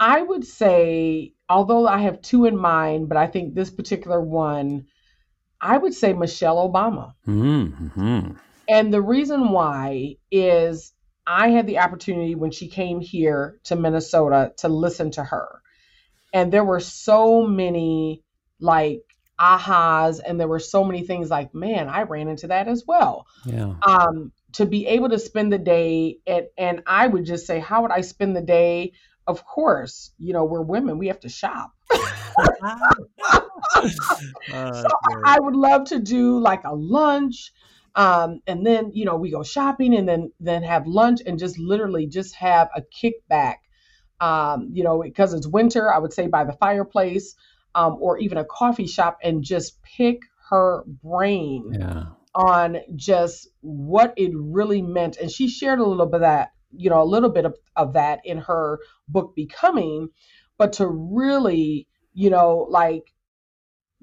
I 0.00 0.22
would 0.22 0.46
say, 0.46 1.34
although 1.48 1.86
I 1.86 1.98
have 1.98 2.22
two 2.22 2.46
in 2.46 2.56
mind, 2.56 3.08
but 3.08 3.18
I 3.18 3.26
think 3.26 3.54
this 3.54 3.70
particular 3.70 4.20
one, 4.20 4.86
I 5.60 5.76
would 5.76 5.94
say 5.94 6.12
Michelle 6.12 6.56
Obama. 6.70 7.14
Mm-hmm. 7.26 8.32
And 8.68 8.92
the 8.92 9.02
reason 9.02 9.50
why 9.50 10.16
is 10.30 10.92
I 11.26 11.48
had 11.48 11.66
the 11.66 11.78
opportunity 11.78 12.34
when 12.34 12.50
she 12.50 12.68
came 12.68 13.00
here 13.00 13.58
to 13.64 13.76
Minnesota 13.76 14.52
to 14.58 14.68
listen 14.68 15.10
to 15.12 15.24
her. 15.24 15.60
And 16.32 16.52
there 16.52 16.64
were 16.64 16.80
so 16.80 17.46
many 17.46 18.22
like 18.60 19.02
ahas 19.38 20.20
and 20.24 20.40
there 20.40 20.48
were 20.48 20.58
so 20.58 20.82
many 20.82 21.02
things 21.02 21.28
like 21.28 21.54
man 21.54 21.90
i 21.90 22.02
ran 22.02 22.28
into 22.28 22.46
that 22.46 22.68
as 22.68 22.84
well. 22.86 23.26
Yeah. 23.44 23.74
Um 23.86 24.32
to 24.52 24.64
be 24.64 24.86
able 24.86 25.10
to 25.10 25.18
spend 25.18 25.52
the 25.52 25.58
day 25.58 26.18
and 26.26 26.46
and 26.56 26.82
i 26.86 27.06
would 27.06 27.26
just 27.26 27.46
say 27.46 27.58
how 27.58 27.82
would 27.82 27.90
i 27.90 28.00
spend 28.00 28.34
the 28.34 28.40
day? 28.42 28.92
Of 29.26 29.44
course 29.44 30.12
you 30.18 30.32
know 30.32 30.44
we're 30.44 30.62
women 30.62 30.98
we 30.98 31.08
have 31.08 31.20
to 31.20 31.28
shop. 31.28 31.72
Uh, 32.62 32.78
so 34.50 34.88
i 35.24 35.38
would 35.38 35.56
love 35.56 35.84
to 35.86 35.98
do 35.98 36.38
like 36.38 36.64
a 36.64 36.74
lunch 36.74 37.52
um, 37.96 38.40
and 38.46 38.64
then 38.64 38.92
you 38.94 39.04
know 39.04 39.16
we 39.16 39.30
go 39.30 39.42
shopping 39.42 39.94
and 39.94 40.08
then 40.08 40.32
then 40.38 40.62
have 40.62 40.86
lunch 40.86 41.20
and 41.26 41.38
just 41.38 41.58
literally 41.58 42.06
just 42.06 42.34
have 42.36 42.68
a 42.76 42.82
kickback 42.82 43.56
um, 44.20 44.70
you 44.72 44.84
know 44.84 45.02
because 45.02 45.34
it's 45.34 45.46
winter 45.46 45.92
i 45.92 45.98
would 45.98 46.12
say 46.12 46.28
by 46.28 46.44
the 46.44 46.52
fireplace 46.54 47.34
um, 47.76 47.98
or 48.00 48.18
even 48.18 48.38
a 48.38 48.44
coffee 48.44 48.86
shop 48.86 49.18
and 49.22 49.44
just 49.44 49.80
pick 49.82 50.20
her 50.48 50.82
brain 51.04 51.72
yeah. 51.78 52.04
on 52.34 52.78
just 52.96 53.48
what 53.60 54.14
it 54.16 54.30
really 54.34 54.80
meant. 54.80 55.18
And 55.18 55.30
she 55.30 55.48
shared 55.48 55.78
a 55.78 55.84
little 55.84 56.06
bit 56.06 56.16
of 56.16 56.20
that, 56.22 56.52
you 56.74 56.88
know, 56.88 57.02
a 57.02 57.04
little 57.04 57.28
bit 57.28 57.44
of, 57.44 57.54
of 57.76 57.92
that 57.92 58.20
in 58.24 58.38
her 58.38 58.78
book 59.08 59.34
Becoming, 59.36 60.08
but 60.56 60.74
to 60.74 60.86
really, 60.88 61.86
you 62.14 62.30
know, 62.30 62.66
like 62.70 63.12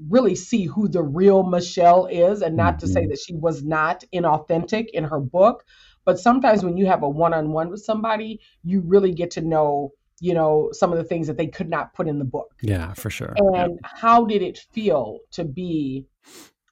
really 0.09 0.35
see 0.35 0.65
who 0.65 0.87
the 0.87 1.03
real 1.03 1.43
Michelle 1.43 2.05
is 2.07 2.41
and 2.41 2.55
not 2.55 2.79
to 2.79 2.87
say 2.87 3.01
mm-hmm. 3.01 3.09
that 3.09 3.19
she 3.19 3.35
was 3.35 3.63
not 3.63 4.03
inauthentic 4.13 4.89
in 4.91 5.03
her 5.03 5.19
book. 5.19 5.65
But 6.05 6.19
sometimes 6.19 6.63
when 6.63 6.77
you 6.77 6.85
have 6.87 7.03
a 7.03 7.09
one 7.09 7.33
on 7.33 7.51
one 7.51 7.69
with 7.69 7.83
somebody, 7.83 8.41
you 8.63 8.81
really 8.81 9.13
get 9.13 9.31
to 9.31 9.41
know 9.41 9.93
you 10.19 10.33
know 10.33 10.69
some 10.71 10.91
of 10.91 10.97
the 10.97 11.03
things 11.03 11.27
that 11.27 11.37
they 11.37 11.47
could 11.47 11.69
not 11.69 11.93
put 11.93 12.07
in 12.07 12.17
the 12.19 12.25
book 12.25 12.53
yeah 12.61 12.93
for 12.93 13.09
sure 13.09 13.33
and 13.35 13.79
how 13.83 14.23
did 14.25 14.41
it 14.41 14.57
feel 14.71 15.19
to 15.31 15.43
be 15.43 16.05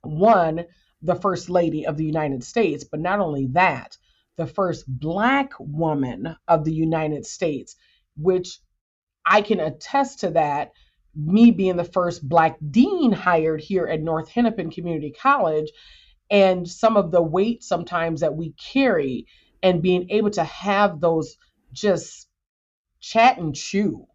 one 0.03 0.63
the 1.01 1.15
first 1.15 1.49
lady 1.49 1.85
of 1.85 1.97
the 1.97 2.05
united 2.05 2.43
states 2.43 2.83
but 2.83 2.99
not 2.99 3.19
only 3.19 3.47
that 3.47 3.97
the 4.37 4.47
first 4.47 4.85
black 4.87 5.51
woman 5.59 6.35
of 6.47 6.63
the 6.63 6.73
united 6.73 7.25
states 7.25 7.75
which 8.15 8.59
i 9.25 9.41
can 9.41 9.59
attest 9.59 10.21
to 10.21 10.29
that 10.29 10.71
me 11.15 11.51
being 11.51 11.77
the 11.77 11.83
first 11.83 12.27
black 12.27 12.57
dean 12.69 13.11
hired 13.11 13.61
here 13.61 13.85
at 13.85 14.01
north 14.01 14.29
hennepin 14.29 14.71
community 14.71 15.11
college 15.11 15.71
and 16.29 16.67
some 16.67 16.95
of 16.95 17.11
the 17.11 17.21
weight 17.21 17.63
sometimes 17.63 18.21
that 18.21 18.35
we 18.35 18.53
carry 18.53 19.25
and 19.61 19.81
being 19.81 20.09
able 20.09 20.29
to 20.29 20.43
have 20.43 21.01
those 21.01 21.37
just 21.73 22.27
chat 22.99 23.37
and 23.37 23.55
chew 23.55 24.07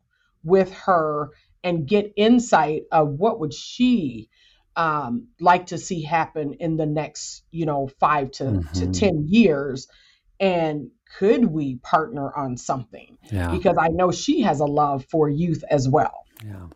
with 0.43 0.73
her 0.73 1.31
and 1.63 1.87
get 1.87 2.13
insight 2.17 2.85
of 2.93 3.09
what 3.09 3.41
would 3.41 3.53
she 3.53 4.29
um, 4.77 5.29
like 5.41 5.67
to 5.67 5.79
see 5.79 6.03
happen 6.03 6.55
in 6.61 6.77
the 6.77 6.87
next 6.87 7.43
you 7.51 7.67
know 7.67 7.89
five 7.99 8.31
to, 8.33 8.45
mm-hmm. 8.45 8.73
to 8.73 8.99
ten 8.99 9.27
years 9.27 9.89
and 10.39 10.91
could 11.19 11.45
we 11.45 11.77
partner 11.77 12.33
on 12.37 12.57
something 12.57 13.17
yeah. 13.31 13.51
because 13.51 13.77
i 13.79 13.89
know 13.89 14.13
she 14.13 14.43
has 14.43 14.61
a 14.61 14.67
love 14.67 15.05
for 15.11 15.29
youth 15.29 15.65
as 15.71 15.89
well 15.89 16.25
yeah 16.45 16.67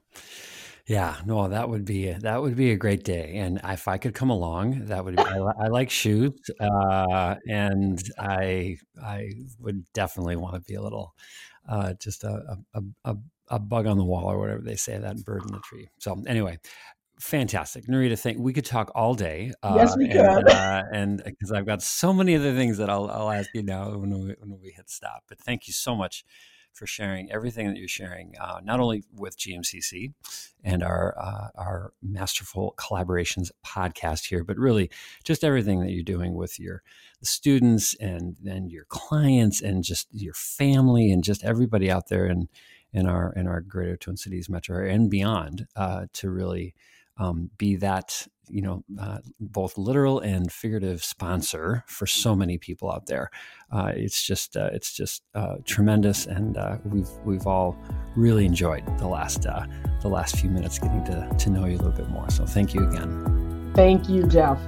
yeah, 0.86 1.16
no, 1.24 1.48
that 1.48 1.68
would 1.68 1.84
be 1.84 2.12
that 2.12 2.42
would 2.42 2.56
be 2.56 2.72
a 2.72 2.76
great 2.76 3.04
day, 3.04 3.36
and 3.36 3.60
if 3.64 3.86
I 3.86 3.98
could 3.98 4.14
come 4.14 4.30
along, 4.30 4.86
that 4.86 5.04
would. 5.04 5.16
Be, 5.16 5.22
I, 5.22 5.38
I 5.38 5.66
like 5.68 5.90
shoes, 5.90 6.32
uh, 6.58 7.36
and 7.48 8.02
I 8.18 8.76
I 9.02 9.30
would 9.60 9.84
definitely 9.92 10.36
want 10.36 10.54
to 10.54 10.60
be 10.60 10.74
a 10.74 10.82
little 10.82 11.14
uh, 11.68 11.94
just 11.94 12.24
a, 12.24 12.58
a, 12.74 12.82
a, 13.04 13.16
a 13.48 13.58
bug 13.58 13.86
on 13.86 13.98
the 13.98 14.04
wall 14.04 14.26
or 14.26 14.38
whatever 14.38 14.62
they 14.62 14.76
say, 14.76 14.98
that 14.98 15.24
bird 15.24 15.42
in 15.42 15.52
the 15.52 15.60
tree. 15.60 15.88
So 15.98 16.22
anyway, 16.26 16.58
fantastic, 17.20 17.86
Nerita. 17.86 18.18
Think 18.18 18.38
we 18.38 18.52
could 18.52 18.64
talk 18.64 18.90
all 18.94 19.14
day. 19.14 19.52
Uh, 19.62 19.74
yes, 19.76 19.96
we 19.96 20.08
could. 20.08 20.50
Uh, 20.50 20.82
and 20.92 21.22
because 21.24 21.52
I've 21.54 21.66
got 21.66 21.82
so 21.82 22.12
many 22.12 22.34
other 22.34 22.54
things 22.54 22.78
that 22.78 22.90
I'll, 22.90 23.08
I'll 23.10 23.30
ask 23.30 23.50
you 23.54 23.62
now 23.62 23.96
when 23.96 24.10
we, 24.10 24.34
when 24.38 24.58
we 24.60 24.70
hit 24.70 24.90
stop. 24.90 25.24
But 25.28 25.38
thank 25.38 25.66
you 25.66 25.72
so 25.72 25.94
much 25.94 26.24
for 26.72 26.86
sharing 26.86 27.30
everything 27.30 27.66
that 27.68 27.76
you're 27.76 27.88
sharing, 27.88 28.34
uh, 28.40 28.60
not 28.62 28.80
only 28.80 29.04
with 29.14 29.38
GMCC 29.38 30.12
and 30.64 30.82
our 30.82 31.16
uh, 31.18 31.48
our 31.56 31.92
Masterful 32.02 32.74
Collaborations 32.76 33.50
podcast 33.64 34.28
here, 34.28 34.44
but 34.44 34.56
really 34.56 34.90
just 35.24 35.44
everything 35.44 35.80
that 35.80 35.90
you're 35.90 36.02
doing 36.02 36.34
with 36.34 36.58
your 36.58 36.82
students 37.22 37.94
and 38.00 38.36
then 38.42 38.68
your 38.70 38.84
clients 38.88 39.60
and 39.60 39.84
just 39.84 40.08
your 40.12 40.34
family 40.34 41.10
and 41.10 41.24
just 41.24 41.44
everybody 41.44 41.90
out 41.90 42.08
there 42.08 42.26
in 42.26 42.48
in 42.92 43.06
our 43.06 43.32
in 43.34 43.46
our 43.46 43.60
greater 43.60 43.96
Twin 43.96 44.16
Cities 44.16 44.48
metro 44.48 44.76
area 44.76 44.94
and 44.94 45.10
beyond 45.10 45.66
uh, 45.76 46.06
to 46.14 46.30
really 46.30 46.74
um, 47.18 47.50
be 47.58 47.76
that 47.76 48.26
you 48.50 48.62
know 48.62 48.84
uh, 49.00 49.18
both 49.38 49.78
literal 49.78 50.20
and 50.20 50.52
figurative 50.52 51.02
sponsor 51.02 51.84
for 51.86 52.06
so 52.06 52.34
many 52.34 52.58
people 52.58 52.90
out 52.90 53.06
there. 53.06 53.30
Uh, 53.72 53.92
it's 53.94 54.22
just 54.22 54.56
uh, 54.56 54.70
it's 54.72 54.92
just 54.92 55.22
uh, 55.34 55.56
tremendous, 55.64 56.26
and 56.26 56.56
uh, 56.56 56.78
we've 56.84 57.10
we've 57.24 57.46
all 57.46 57.76
really 58.16 58.44
enjoyed 58.44 58.84
the 58.98 59.06
last 59.06 59.42
the 59.42 60.08
last 60.08 60.36
few 60.36 60.50
minutes 60.50 60.78
getting 60.78 61.04
to 61.04 61.28
to 61.38 61.50
know 61.50 61.66
you 61.66 61.76
a 61.76 61.78
little 61.78 61.92
bit 61.92 62.08
more. 62.08 62.28
So 62.30 62.44
thank 62.44 62.74
you 62.74 62.86
again. 62.88 63.72
Thank 63.74 64.08
you, 64.08 64.26
Jeff. 64.26 64.58